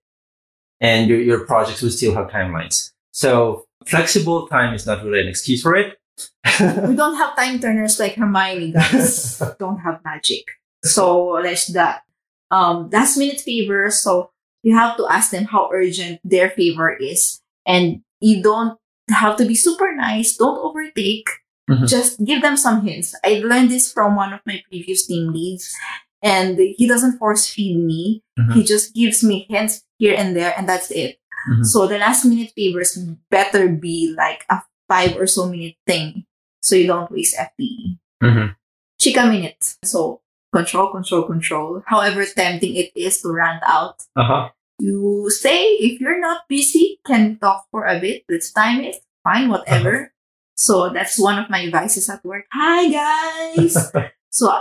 And 0.81 1.09
your, 1.09 1.21
your 1.21 1.47
projects 1.47 1.83
will 1.83 1.90
still 1.90 2.14
have 2.14 2.29
timelines. 2.29 2.92
So 3.12 3.66
flexible 3.87 4.49
time 4.49 4.75
is 4.75 4.87
not 4.87 5.05
really 5.05 5.21
an 5.21 5.29
excuse 5.29 5.62
for 5.62 5.77
it. 5.77 5.99
we 6.61 6.95
don't 6.97 7.16
have 7.16 7.37
time 7.37 7.61
turners 7.61 7.99
like 7.99 8.14
Hermione, 8.14 8.73
guys. 8.73 9.40
don't 9.59 9.79
have 9.79 10.01
magic. 10.05 10.45
So 10.85 11.40
that's 11.42 11.68
that. 11.68 12.03
Um, 12.51 12.90
last 12.90 13.16
minute 13.16 13.40
favor. 13.40 13.90
So 13.90 14.31
you 14.62 14.77
have 14.77 14.97
to 14.97 15.07
ask 15.07 15.31
them 15.31 15.45
how 15.45 15.71
urgent 15.73 16.21
their 16.25 16.51
favor 16.51 16.95
is, 16.95 17.40
and 17.66 18.03
you 18.21 18.42
don't 18.42 18.79
have 19.11 19.37
to 19.37 19.45
be 19.45 19.55
super 19.55 19.95
nice. 19.95 20.37
Don't 20.37 20.59
overtake. 20.59 21.29
Mhm. 21.71 21.88
Just 21.88 22.23
give 22.25 22.42
them 22.42 22.57
some 22.57 22.85
hints. 22.85 23.14
I 23.25 23.40
learned 23.45 23.71
this 23.71 23.92
from 23.92 24.16
one 24.16 24.33
of 24.33 24.40
my 24.45 24.62
previous 24.68 25.07
team 25.07 25.33
leads, 25.33 25.75
and 26.22 26.58
he 26.58 26.87
doesn't 26.87 27.18
force 27.18 27.46
feed 27.46 27.76
me. 27.78 28.22
Mhm. 28.38 28.54
He 28.54 28.62
just 28.62 28.94
gives 28.94 29.22
me 29.22 29.46
hints 29.50 29.82
here 29.98 30.14
and 30.16 30.35
there, 30.37 30.54
and 30.56 30.68
that's 30.68 30.90
it. 30.90 31.18
Mhm. 31.50 31.66
So 31.66 31.87
the 31.87 31.98
last 31.98 32.24
minute 32.24 32.52
favors 32.54 32.96
better 33.30 33.68
be 33.68 34.14
like 34.16 34.44
a 34.48 34.62
five 34.88 35.16
or 35.16 35.26
so 35.26 35.46
minute 35.48 35.76
thing 35.87 36.24
so 36.62 36.76
you 36.76 36.87
don't 36.87 37.11
waste 37.11 37.35
FTE. 37.38 37.98
Mhm. 38.22 38.54
Chika 39.00 39.26
minute. 39.28 39.76
So 39.85 40.20
control, 40.52 40.92
control, 40.92 41.24
control. 41.24 41.82
However 41.87 42.24
tempting 42.24 42.76
it 42.76 42.92
is 42.94 43.20
to 43.22 43.32
rant 43.32 43.62
out. 43.66 44.04
Uh-huh. 44.14 44.50
You 44.78 45.30
say 45.30 45.74
if 45.82 46.00
you're 46.00 46.20
not 46.20 46.46
busy, 46.48 47.00
can 47.06 47.38
talk 47.38 47.66
for 47.70 47.87
a 47.87 47.98
bit. 47.98 48.24
Let's 48.28 48.52
time 48.52 48.80
it. 48.80 48.96
Fine, 49.24 49.48
whatever. 49.50 50.12
So 50.56 50.90
that's 50.90 51.18
one 51.18 51.38
of 51.38 51.50
my 51.50 51.70
vices 51.70 52.08
at 52.11 52.24
work. 52.24 52.46
Hi 52.52 52.87
guys. 52.90 53.74
so 54.30 54.52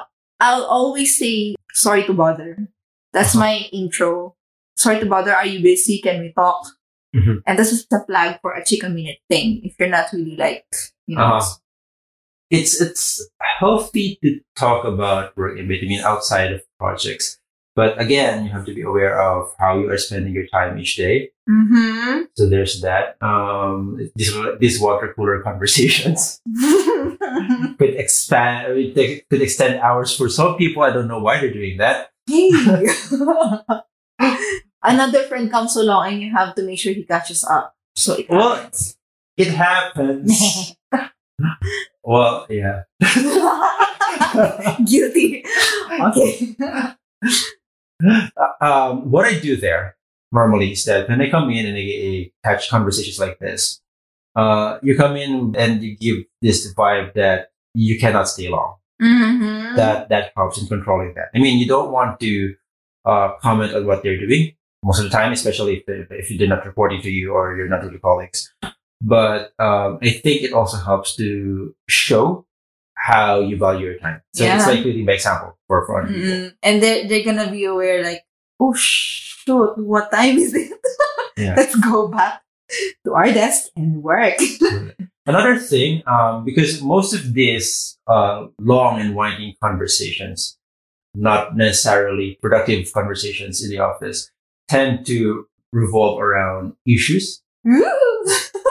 I'll 0.42 0.66
always 0.66 1.18
say 1.18 1.56
sorry 1.74 2.04
to 2.10 2.14
bother. 2.14 2.68
That's 3.14 3.36
my 3.36 3.70
intro. 3.72 4.36
Sorry 4.76 5.00
to 5.00 5.06
bother. 5.06 5.32
Are 5.36 5.46
you 5.46 5.62
busy? 5.62 6.02
Can 6.02 6.20
we 6.22 6.34
talk? 6.34 6.66
Mhm. 7.16 7.44
And 7.46 7.60
this 7.60 7.72
is 7.72 7.86
the 7.88 8.04
flag 8.08 8.40
for 8.42 8.54
a 8.58 8.64
chika 8.64 8.90
minute 8.92 9.20
thing. 9.30 9.62
If 9.64 9.76
you're 9.78 9.90
not 9.92 10.10
really 10.12 10.36
like, 10.36 10.66
you 11.08 11.16
know, 11.18 11.38
Uh-huh. 11.38 11.60
It's 12.52 12.82
it's 12.82 13.24
healthy 13.40 14.20
to 14.24 14.42
talk 14.60 14.84
about 14.84 15.32
work 15.38 15.56
a 15.58 15.64
bit, 15.64 15.84
I 15.84 15.88
mean 15.88 16.04
outside 16.04 16.52
of 16.52 16.60
projects. 16.80 17.40
But 17.80 17.96
again, 17.96 18.44
you 18.44 18.52
have 18.52 18.66
to 18.68 18.76
be 18.76 18.82
aware 18.84 19.16
of 19.16 19.56
how 19.58 19.80
you 19.80 19.88
are 19.90 19.98
spending 19.98 20.34
your 20.36 20.48
time 20.52 20.76
each 20.78 20.96
day. 21.00 21.32
mm-hmm. 21.48 22.28
So 22.36 22.50
there's 22.52 22.82
that. 22.84 23.16
Um, 23.24 23.96
these 24.20 24.36
these 24.60 24.78
water 24.84 25.14
cooler 25.16 25.40
conversations 25.48 26.42
could 27.80 27.96
expand, 27.96 28.94
could 29.30 29.42
extend 29.42 29.80
hours 29.80 30.16
for 30.16 30.30
some 30.30 30.56
people. 30.58 30.84
I 30.84 30.92
don't 30.92 31.08
know 31.08 31.20
why 31.20 31.40
they're 31.40 31.54
doing 31.54 31.78
that. 31.78 32.12
hey. 32.28 32.52
Another 34.84 35.24
friend 35.24 35.50
comes 35.52 35.76
along 35.76 36.08
and 36.14 36.22
you 36.22 36.32
have 36.36 36.56
to 36.56 36.64
make 36.64 36.80
sure 36.80 36.94
he 36.94 37.04
catches 37.04 37.44
up. 37.44 37.76
So 37.96 38.16
it 38.16 38.30
Well- 38.30 38.56
happens. 38.56 38.98
It 39.38 39.48
happens. 39.48 40.76
well, 42.04 42.46
yeah. 42.50 42.84
Guilty. 44.86 45.44
Okay. 45.90 46.56
Uh, 48.04 48.54
um, 48.62 49.10
what 49.12 49.26
I 49.26 49.38
do 49.40 49.56
there 49.56 49.96
normally 50.32 50.72
is 50.72 50.86
that 50.86 51.08
when 51.10 51.22
I 51.22 51.30
come 51.30 51.50
in 51.52 51.66
and 51.66 51.78
I, 51.78 51.82
I 51.82 52.32
catch 52.44 52.70
conversations 52.70 53.20
like 53.20 53.40
this, 53.40 53.82
uh, 54.36 54.80
you 54.82 54.96
come 54.96 55.15
in 55.15 55.56
and 55.58 55.84
you 55.84 55.98
give 55.98 56.26
this 56.41 56.74
vibe 56.74 57.13
that 57.13 57.52
you 57.74 58.00
cannot 58.00 58.28
stay 58.28 58.50
long. 58.50 58.76
mm-hmm. 59.02 59.76
That 59.76 60.10
that 60.10 60.32
helps 60.36 60.62
in 60.62 60.67
controlling 60.67 61.13
that. 61.15 61.30
I 61.36 61.39
mean, 61.39 61.58
you 61.58 61.67
don't 61.67 61.91
want 61.91 62.20
to 62.20 62.56
uh, 63.06 63.34
comment 63.41 63.74
on 63.74 63.86
what 63.86 64.04
they're 64.04 64.20
doing 64.20 64.54
most 64.84 65.00
of 65.00 65.06
the 65.06 65.10
time, 65.10 65.32
especially 65.32 65.84
if 65.88 66.12
if 66.12 66.38
they're 66.38 66.48
not 66.48 66.65
reporting 66.65 67.02
to 67.02 67.10
you 67.10 67.34
or 67.34 67.56
you're 67.56 67.70
not 67.70 67.84
really 67.84 68.00
colleagues. 68.00 68.54
But 69.02 69.54
um, 69.58 69.98
I 70.02 70.12
think 70.12 70.44
it 70.44 70.54
also 70.54 70.78
helps 70.78 71.15
to 71.15 71.74
show 71.89 72.46
how 72.96 73.39
you 73.39 73.58
value 73.58 73.88
your 73.88 73.98
time. 73.98 74.22
So 74.36 74.46
it's 74.46 74.67
like 74.67 74.86
leading 74.86 75.06
by 75.06 75.13
example 75.13 75.58
for 75.67 75.86
for 75.86 76.04
other 76.04 76.13
people. 76.13 76.52
And 76.62 76.84
they're, 76.84 77.08
they're 77.08 77.24
gonna 77.26 77.50
be 77.50 77.65
aware, 77.65 78.04
like, 78.04 78.22
oh 78.60 78.74
shoot, 78.74 79.74
what 79.78 80.12
time 80.12 80.38
is 80.38 80.54
it? 80.54 80.72
Yeah. 81.38 81.56
Let's 81.58 81.76
go 81.76 82.08
back 82.08 82.44
to 83.06 83.14
our 83.14 83.32
desk 83.32 83.70
and 83.76 84.04
work. 84.04 84.36
Another 85.26 85.58
thing, 85.58 86.02
um, 86.08 86.44
because 86.46 86.82
most 86.82 87.14
of 87.14 87.34
these 87.34 87.98
uh, 88.08 88.48
long 88.60 89.00
and 89.00 89.16
winding 89.16 89.56
conversations, 89.62 90.58
not 91.14 91.56
necessarily 91.56 92.38
productive 92.42 92.92
conversations 92.92 93.64
in 93.64 93.70
the 93.70 93.80
office, 93.80 94.32
tend 94.68 95.06
to 95.06 95.46
revolve 95.72 96.20
around 96.20 96.74
issues 96.88 97.42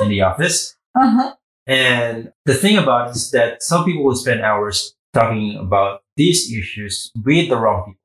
in 0.00 0.08
the 0.08 0.22
office. 0.22 0.76
uh-huh. 0.94 1.34
And 1.66 2.32
the 2.46 2.54
thing 2.54 2.78
about 2.78 3.10
it 3.10 3.16
is 3.16 3.30
that 3.30 3.62
some 3.62 3.84
people 3.84 4.04
will 4.04 4.16
spend 4.16 4.40
hours 4.42 4.96
talking 5.12 5.56
about 5.56 6.02
these 6.16 6.52
issues 6.52 7.12
with 7.24 7.48
the 7.48 7.56
wrong 7.56 7.84
people. 7.84 7.99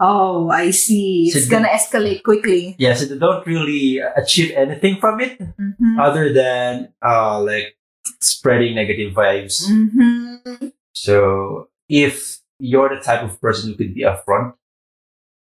Oh, 0.00 0.48
I 0.48 0.70
see. 0.70 1.30
So 1.30 1.38
It's 1.38 1.48
gonna 1.48 1.68
escalate 1.68 2.22
quickly. 2.22 2.74
Yeah, 2.78 2.94
so 2.94 3.04
they 3.04 3.18
don't 3.18 3.46
really 3.46 3.98
achieve 4.16 4.50
anything 4.56 4.96
from 4.98 5.20
it 5.20 5.38
Mm-hmm. 5.38 6.00
other 6.00 6.32
than 6.32 6.92
uh, 7.04 7.40
like 7.40 7.76
spreading 8.20 8.74
negative 8.74 9.12
vibes. 9.12 9.68
Mm-hmm. 9.68 10.68
So 10.94 11.68
if 11.88 12.38
you're 12.58 12.88
the 12.88 13.00
type 13.02 13.22
of 13.22 13.40
person 13.40 13.70
who 13.70 13.76
could 13.76 13.94
be 13.94 14.02
upfront, 14.02 14.54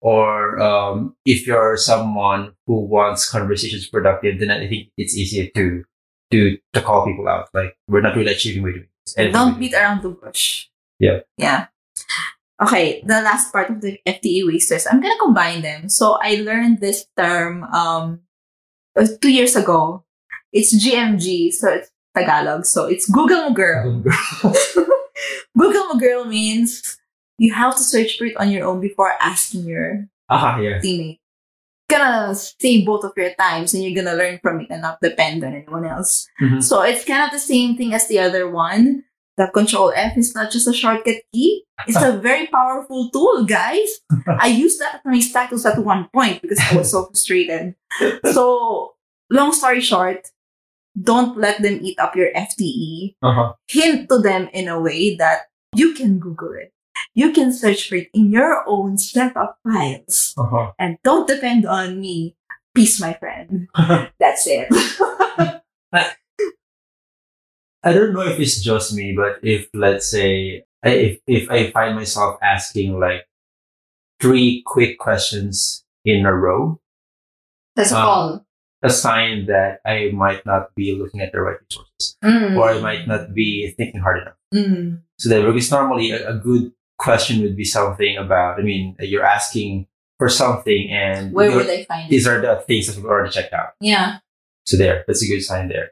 or 0.01 0.59
um, 0.59 1.15
if 1.25 1.47
you're 1.47 1.77
someone 1.77 2.53
who 2.65 2.81
wants 2.81 3.29
conversations 3.29 3.87
productive, 3.87 4.39
then 4.39 4.51
I 4.51 4.67
think 4.67 4.89
it's 4.97 5.15
easier 5.15 5.49
to 5.55 5.83
to 6.31 6.57
to 6.73 6.81
call 6.81 7.05
people 7.05 7.27
out. 7.27 7.49
Like 7.53 7.75
we're 7.87 8.01
not 8.01 8.15
really 8.15 8.31
achieving 8.33 8.63
what 8.63 8.73
we're 8.73 8.87
doing. 9.17 9.31
Don't 9.33 9.59
beat 9.59 9.73
around 9.73 10.01
the 10.03 10.09
bush. 10.09 10.67
Yeah. 10.99 11.19
Yeah. 11.37 11.67
Okay, 12.61 13.03
the 13.05 13.21
last 13.21 13.51
part 13.53 13.69
of 13.69 13.81
the 13.81 13.99
FTE 14.05 14.47
wasters, 14.47 14.87
I'm 14.89 14.99
gonna 15.01 15.19
combine 15.21 15.61
them. 15.61 15.89
So 15.89 16.17
I 16.21 16.41
learned 16.41 16.81
this 16.81 17.05
term 17.15 17.63
um 17.69 18.21
uh, 18.97 19.05
two 19.21 19.29
years 19.31 19.55
ago. 19.55 20.03
It's 20.51 20.73
GMG, 20.73 21.51
so 21.53 21.69
it's 21.69 21.91
Tagalog. 22.17 22.65
So 22.65 22.85
it's 22.85 23.05
Google 23.09 23.51
Girl. 23.53 24.01
Google 25.57 25.97
Girl 25.99 26.25
means 26.25 26.97
you 27.37 27.53
have 27.53 27.75
to 27.77 27.83
search 27.83 28.17
for 28.17 28.25
it 28.25 28.37
on 28.37 28.49
your 28.49 28.65
own 28.65 28.81
before 28.81 29.13
asking 29.21 29.65
your 29.65 30.07
Ah, 30.29 30.57
yeah. 30.59 30.79
teammate. 30.81 31.19
Gonna 31.89 32.33
save 32.35 32.85
both 32.85 33.05
of 33.05 33.13
your 33.15 33.33
times 33.35 33.73
and 33.73 33.83
you're 33.83 33.95
gonna 33.95 34.17
learn 34.17 34.39
from 34.41 34.59
it 34.61 34.67
and 34.69 34.81
not 34.81 34.99
depend 34.99 35.43
on 35.43 35.53
anyone 35.53 35.85
else. 35.85 36.27
Mhm. 36.41 36.61
So 36.63 36.81
it's 36.81 37.05
kind 37.05 37.23
of 37.23 37.31
the 37.31 37.39
same 37.39 37.77
thing 37.77 37.93
as 37.93 38.07
the 38.07 38.19
other 38.19 38.49
one. 38.49 39.03
The 39.37 39.47
control 39.53 39.93
F 39.95 40.17
is 40.17 40.33
not 40.33 40.49
just 40.51 40.67
a 40.67 40.73
shortcut 40.73 41.21
key. 41.31 41.63
It's 41.87 42.01
a 42.01 42.17
very 42.17 42.47
powerful 42.47 43.09
tool, 43.11 43.45
guys. 43.45 43.87
I 44.27 44.47
used 44.47 44.81
that 44.81 44.95
at 44.95 45.05
my 45.05 45.19
status 45.19 45.65
at 45.65 45.77
one 45.83 46.09
point 46.11 46.41
because 46.41 46.59
I 46.59 46.75
was 46.75 46.89
so 46.91 47.05
frustrated. 47.05 47.75
So 48.33 48.95
long 49.29 49.53
story 49.53 49.81
short, 49.81 50.27
don't 50.99 51.37
let 51.37 51.61
them 51.61 51.77
eat 51.83 51.99
up 51.99 52.15
your 52.15 52.33
FTE. 52.33 53.15
Uh-huh. 53.21 53.53
Hint 53.69 54.09
to 54.09 54.17
them 54.17 54.49
in 54.53 54.67
a 54.67 54.79
way 54.81 55.15
that 55.17 55.41
you 55.75 55.93
can 55.93 56.17
Google 56.17 56.53
it. 56.53 56.73
you 57.13 57.31
can 57.31 57.53
search 57.53 57.89
for 57.89 57.95
it 57.95 58.09
in 58.13 58.31
your 58.31 58.63
own 58.67 58.97
set 58.97 59.37
of 59.37 59.49
files. 59.63 60.33
Uh-huh. 60.37 60.71
And 60.79 60.97
don't 61.03 61.27
depend 61.27 61.65
on 61.67 62.01
me. 62.01 62.35
Peace, 62.73 62.99
my 62.99 63.13
friend. 63.13 63.67
That's 64.19 64.47
it. 64.47 64.69
I 67.87 67.93
don't 67.93 68.13
know 68.13 68.27
if 68.27 68.39
it's 68.39 68.59
just 68.61 68.93
me, 68.93 69.13
but 69.15 69.39
if 69.43 69.69
let's 69.73 70.07
say 70.11 70.63
if 70.83 71.19
if 71.27 71.49
I 71.49 71.71
find 71.71 71.95
myself 71.95 72.37
asking 72.43 72.99
like 72.99 73.23
three 74.19 74.63
quick 74.65 74.99
questions 74.99 75.85
in 76.03 76.25
a 76.25 76.33
row, 76.33 76.79
That's 77.75 77.91
Um, 77.93 78.03
all. 78.05 78.45
a 78.81 78.89
sign 78.89 79.45
that 79.45 79.79
I 79.85 80.09
might 80.11 80.43
not 80.45 80.73
be 80.75 80.97
looking 80.99 81.21
at 81.21 81.31
the 81.31 81.39
right 81.41 81.57
resources, 81.61 82.17
Mm. 82.25 82.57
or 82.57 82.69
I 82.73 82.79
might 82.81 83.07
not 83.07 83.33
be 83.33 83.69
thinking 83.77 84.01
hard 84.01 84.23
enough. 84.23 84.39
Mm. 84.53 85.01
So 85.19 85.29
that 85.29 85.45
because 85.45 85.69
normally 85.71 86.09
a, 86.11 86.33
a 86.33 86.35
good 86.41 86.73
question 86.97 87.41
would 87.43 87.55
be 87.55 87.63
something 87.65 88.17
about. 88.17 88.59
I 88.59 88.63
mean, 88.63 88.95
you're 88.99 89.25
asking 89.25 89.85
for 90.17 90.29
something, 90.29 90.89
and 90.89 91.31
Where 91.33 91.53
would 91.55 91.69
I 91.69 91.85
find 91.85 92.07
it? 92.07 92.09
these 92.09 92.27
are 92.27 92.41
the 92.41 92.55
things 92.67 92.87
that 92.87 92.95
we've 92.97 93.05
already 93.05 93.29
checked 93.31 93.53
out. 93.53 93.73
Yeah. 93.79 94.19
So 94.65 94.75
there, 94.77 95.05
that's 95.05 95.21
a 95.23 95.27
good 95.29 95.41
sign 95.45 95.69
there. 95.69 95.91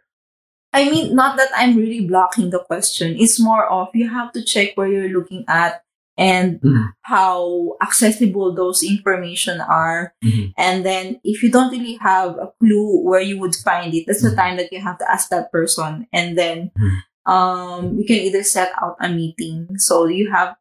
I 0.75 0.89
mean, 0.91 1.15
not 1.15 1.38
that 1.38 1.49
I'm 1.55 1.77
really 1.77 2.05
blocking 2.05 2.49
the 2.49 2.59
question. 2.59 3.15
It's 3.17 3.39
more 3.39 3.65
of 3.65 3.88
you 3.93 4.09
have 4.09 4.33
to 4.33 4.43
check 4.43 4.75
where 4.75 4.91
you're 4.91 5.07
looking 5.07 5.45
at 5.47 5.81
and 6.17 6.59
Mhm. 6.59 6.91
how 7.03 7.75
accessible 7.81 8.53
those 8.53 8.83
information 8.83 9.61
are. 9.61 10.13
Mhm. 10.23 10.51
And 10.57 10.85
then 10.85 11.19
if 11.23 11.41
you 11.43 11.49
don't 11.49 11.71
really 11.71 11.95
have 12.01 12.35
a 12.35 12.51
clue 12.59 12.99
where 13.03 13.21
you 13.21 13.39
would 13.39 13.55
find 13.55 13.93
it, 13.93 14.03
that's 14.05 14.21
the 14.21 14.35
Mhm. 14.35 14.35
time 14.35 14.57
that 14.57 14.71
you 14.71 14.81
have 14.81 14.97
to 14.99 15.09
ask 15.09 15.29
that 15.29 15.51
person. 15.51 16.07
And 16.11 16.38
then 16.38 16.71
Mhm. 16.77 16.99
um, 17.25 17.97
you 17.97 18.05
can 18.05 18.17
either 18.17 18.43
set 18.43 18.71
out 18.79 18.97
a 18.99 19.09
meeting. 19.09 19.77
So 19.77 20.05
you 20.05 20.29
have 20.29 20.55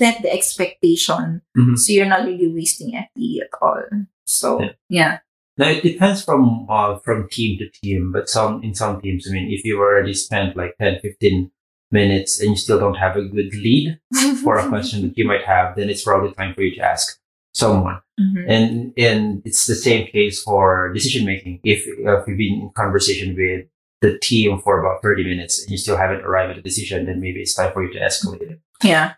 set 0.00 0.22
the 0.22 0.32
expectation. 0.32 1.42
Mhm. 1.56 1.76
So 1.76 1.92
you're 1.92 2.06
not 2.06 2.24
really 2.24 2.48
wasting 2.48 2.94
FTE 2.96 3.42
at 3.42 3.50
all. 3.60 3.82
So 4.24 4.62
Yeah. 4.62 4.72
yeah. 4.88 5.18
Now 5.58 5.68
it 5.68 5.82
depends 5.82 6.24
from 6.24 6.66
uh, 6.70 6.98
from 6.98 7.28
team 7.28 7.58
to 7.58 7.68
team, 7.68 8.12
but 8.12 8.28
some 8.28 8.62
in 8.62 8.74
some 8.74 9.00
teams, 9.00 9.26
I 9.28 9.32
mean, 9.32 9.50
if 9.52 9.64
you've 9.64 9.80
already 9.80 10.14
spent 10.14 10.56
like 10.56 10.76
10, 10.78 11.00
15 11.00 11.50
minutes 11.90 12.40
and 12.40 12.50
you 12.50 12.56
still 12.56 12.78
don't 12.78 12.94
have 12.94 13.16
a 13.16 13.24
good 13.24 13.52
lead 13.54 13.98
for 14.44 14.58
a 14.58 14.68
question 14.68 15.02
that 15.02 15.18
you 15.18 15.26
might 15.26 15.44
have, 15.44 15.74
then 15.74 15.88
it's 15.90 16.04
probably 16.04 16.32
time 16.34 16.54
for 16.54 16.62
you 16.62 16.74
to 16.76 16.82
ask 16.82 17.18
someone. 17.52 18.00
Mhm. 18.20 18.44
And 18.48 18.92
and 18.96 19.42
it's 19.44 19.66
the 19.66 19.74
same 19.74 20.06
case 20.06 20.42
for 20.42 20.92
decision 20.92 21.26
making. 21.26 21.60
If, 21.64 21.84
if 21.86 22.28
you've 22.28 22.38
been 22.38 22.60
in 22.62 22.70
conversation 22.74 23.34
with 23.36 23.66
the 24.00 24.18
team 24.20 24.60
for 24.60 24.78
about 24.78 25.02
30 25.02 25.24
minutes 25.24 25.60
and 25.62 25.70
you 25.72 25.78
still 25.78 25.96
haven't 25.96 26.24
arrived 26.24 26.52
at 26.52 26.58
a 26.58 26.62
decision, 26.62 27.06
then 27.06 27.20
maybe 27.20 27.40
it's 27.40 27.54
time 27.54 27.72
for 27.72 27.82
you 27.82 27.92
to 27.94 27.98
escalate 27.98 28.42
it. 28.42 28.60
Yeah. 28.82 29.14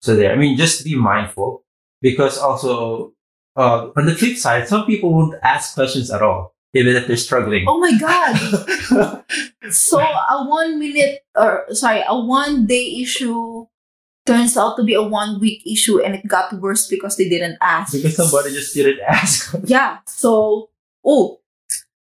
So 0.00 0.16
there, 0.16 0.32
I 0.32 0.36
mean, 0.36 0.56
just 0.56 0.84
be 0.84 0.96
mindful 0.96 1.64
because 2.00 2.38
also 2.38 3.12
uh, 3.56 3.90
on 3.96 4.06
the 4.06 4.14
flip 4.14 4.36
side, 4.36 4.68
some 4.68 4.86
people 4.86 5.12
won't 5.12 5.34
ask 5.42 5.74
questions 5.74 6.10
at 6.10 6.22
all, 6.22 6.54
even 6.74 6.96
if 6.96 7.06
they're 7.06 7.16
struggling. 7.16 7.64
Oh 7.68 7.78
my 7.78 7.92
god. 7.98 9.24
So 9.70 10.00
a 10.00 10.44
one 10.46 10.78
minute 10.78 11.20
or 11.36 11.64
sorry, 11.70 12.02
a 12.06 12.18
one 12.18 12.66
day 12.66 12.98
issue 13.00 13.66
turns 14.26 14.56
out 14.56 14.76
to 14.76 14.82
be 14.84 14.94
a 14.94 15.02
one 15.02 15.40
week 15.40 15.62
issue 15.66 16.00
and 16.00 16.14
it 16.14 16.26
got 16.26 16.52
worse 16.54 16.88
because 16.88 17.16
they 17.16 17.28
didn't 17.28 17.58
ask. 17.60 17.92
because 17.92 18.16
somebody 18.16 18.50
just 18.52 18.74
didn't 18.74 19.00
ask. 19.06 19.54
Yeah. 19.64 19.98
So 20.06 20.70
oh 21.04 21.40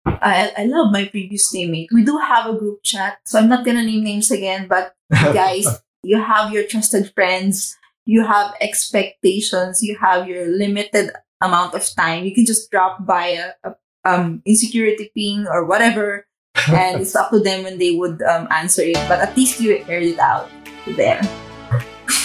I, 0.07 0.53
I 0.57 0.65
love 0.65 0.93
my 0.93 1.05
previous 1.07 1.53
teammate. 1.55 1.89
We 1.93 2.05
do 2.05 2.19
have 2.19 2.47
a 2.47 2.57
group 2.59 2.83
chat, 2.83 3.19
so 3.25 3.39
I'm 3.39 3.49
not 3.49 3.65
gonna 3.65 3.85
name 3.85 4.03
names 4.05 4.31
again, 4.31 4.67
but 4.69 4.95
guys, 5.13 5.67
you 6.03 6.21
have 6.21 6.53
your 6.53 6.65
trusted 6.67 7.13
friends, 7.15 7.77
you 8.05 8.25
have 8.25 8.55
expectations, 8.61 9.83
you 9.83 9.97
have 10.01 10.29
your 10.29 10.47
limited 10.47 11.11
amount 11.41 11.75
of 11.75 11.89
time. 11.95 12.25
You 12.25 12.35
can 12.35 12.47
just 12.47 12.71
drop 12.71 13.05
by 13.07 13.39
a, 13.39 13.53
a 13.65 13.75
um 14.05 14.43
insecurity 14.45 15.11
ping 15.15 15.47
or 15.47 15.65
whatever, 15.65 16.27
and 16.69 17.01
it's 17.01 17.15
up 17.15 17.31
to 17.31 17.41
them 17.41 17.65
when 17.65 17.79
they 17.79 17.95
would 17.95 18.23
um, 18.23 18.49
answer 18.51 18.83
it. 18.83 18.99
But 19.09 19.21
at 19.21 19.37
least 19.37 19.61
you 19.61 19.85
aired 19.89 20.03
it 20.05 20.19
out 20.19 20.51
there. 20.97 21.21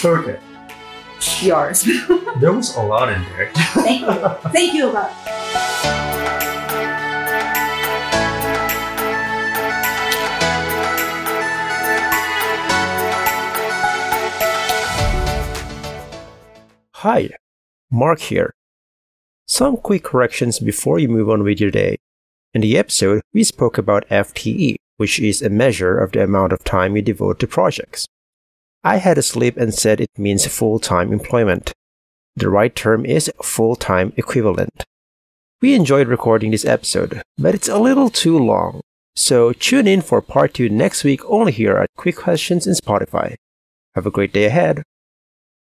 okay. 0.03 0.39
Yours. 1.41 1.87
There 2.39 2.53
was 2.53 2.75
a 2.75 2.81
lot 2.81 3.09
in 3.09 3.23
there. 3.33 3.49
Thank 3.81 4.01
you. 4.05 4.29
Thank 4.53 4.73
you. 4.75 6.16
Hi, 17.09 17.29
Mark 17.89 18.19
here. 18.19 18.53
Some 19.47 19.77
quick 19.77 20.03
corrections 20.03 20.59
before 20.59 20.99
you 20.99 21.07
move 21.07 21.29
on 21.29 21.41
with 21.41 21.61
your 21.61 21.71
day. 21.71 21.99
In 22.53 22.59
the 22.59 22.77
episode, 22.77 23.21
we 23.33 23.45
spoke 23.45 23.77
about 23.77 24.05
FTE, 24.09 24.75
which 24.97 25.17
is 25.17 25.41
a 25.41 25.49
measure 25.49 25.97
of 25.97 26.11
the 26.11 26.21
amount 26.21 26.51
of 26.51 26.65
time 26.65 26.97
you 26.97 27.01
devote 27.01 27.39
to 27.39 27.47
projects. 27.47 28.07
I 28.83 28.97
had 28.97 29.17
a 29.17 29.21
slip 29.21 29.55
and 29.55 29.73
said 29.73 30.01
it 30.01 30.09
means 30.17 30.45
full 30.47 30.79
time 30.79 31.13
employment. 31.13 31.71
The 32.35 32.49
right 32.49 32.75
term 32.75 33.05
is 33.05 33.31
full 33.41 33.77
time 33.77 34.11
equivalent. 34.17 34.83
We 35.61 35.75
enjoyed 35.75 36.09
recording 36.09 36.51
this 36.51 36.65
episode, 36.65 37.21
but 37.37 37.55
it's 37.55 37.69
a 37.69 37.79
little 37.79 38.09
too 38.09 38.37
long. 38.37 38.81
So 39.15 39.53
tune 39.53 39.87
in 39.87 40.01
for 40.01 40.21
part 40.21 40.55
two 40.55 40.67
next 40.67 41.05
week 41.05 41.21
only 41.23 41.53
here 41.53 41.77
at 41.77 41.87
Quick 41.95 42.17
Questions 42.17 42.67
in 42.67 42.73
Spotify. 42.73 43.35
Have 43.95 44.05
a 44.05 44.11
great 44.11 44.33
day 44.33 44.43
ahead. 44.43 44.83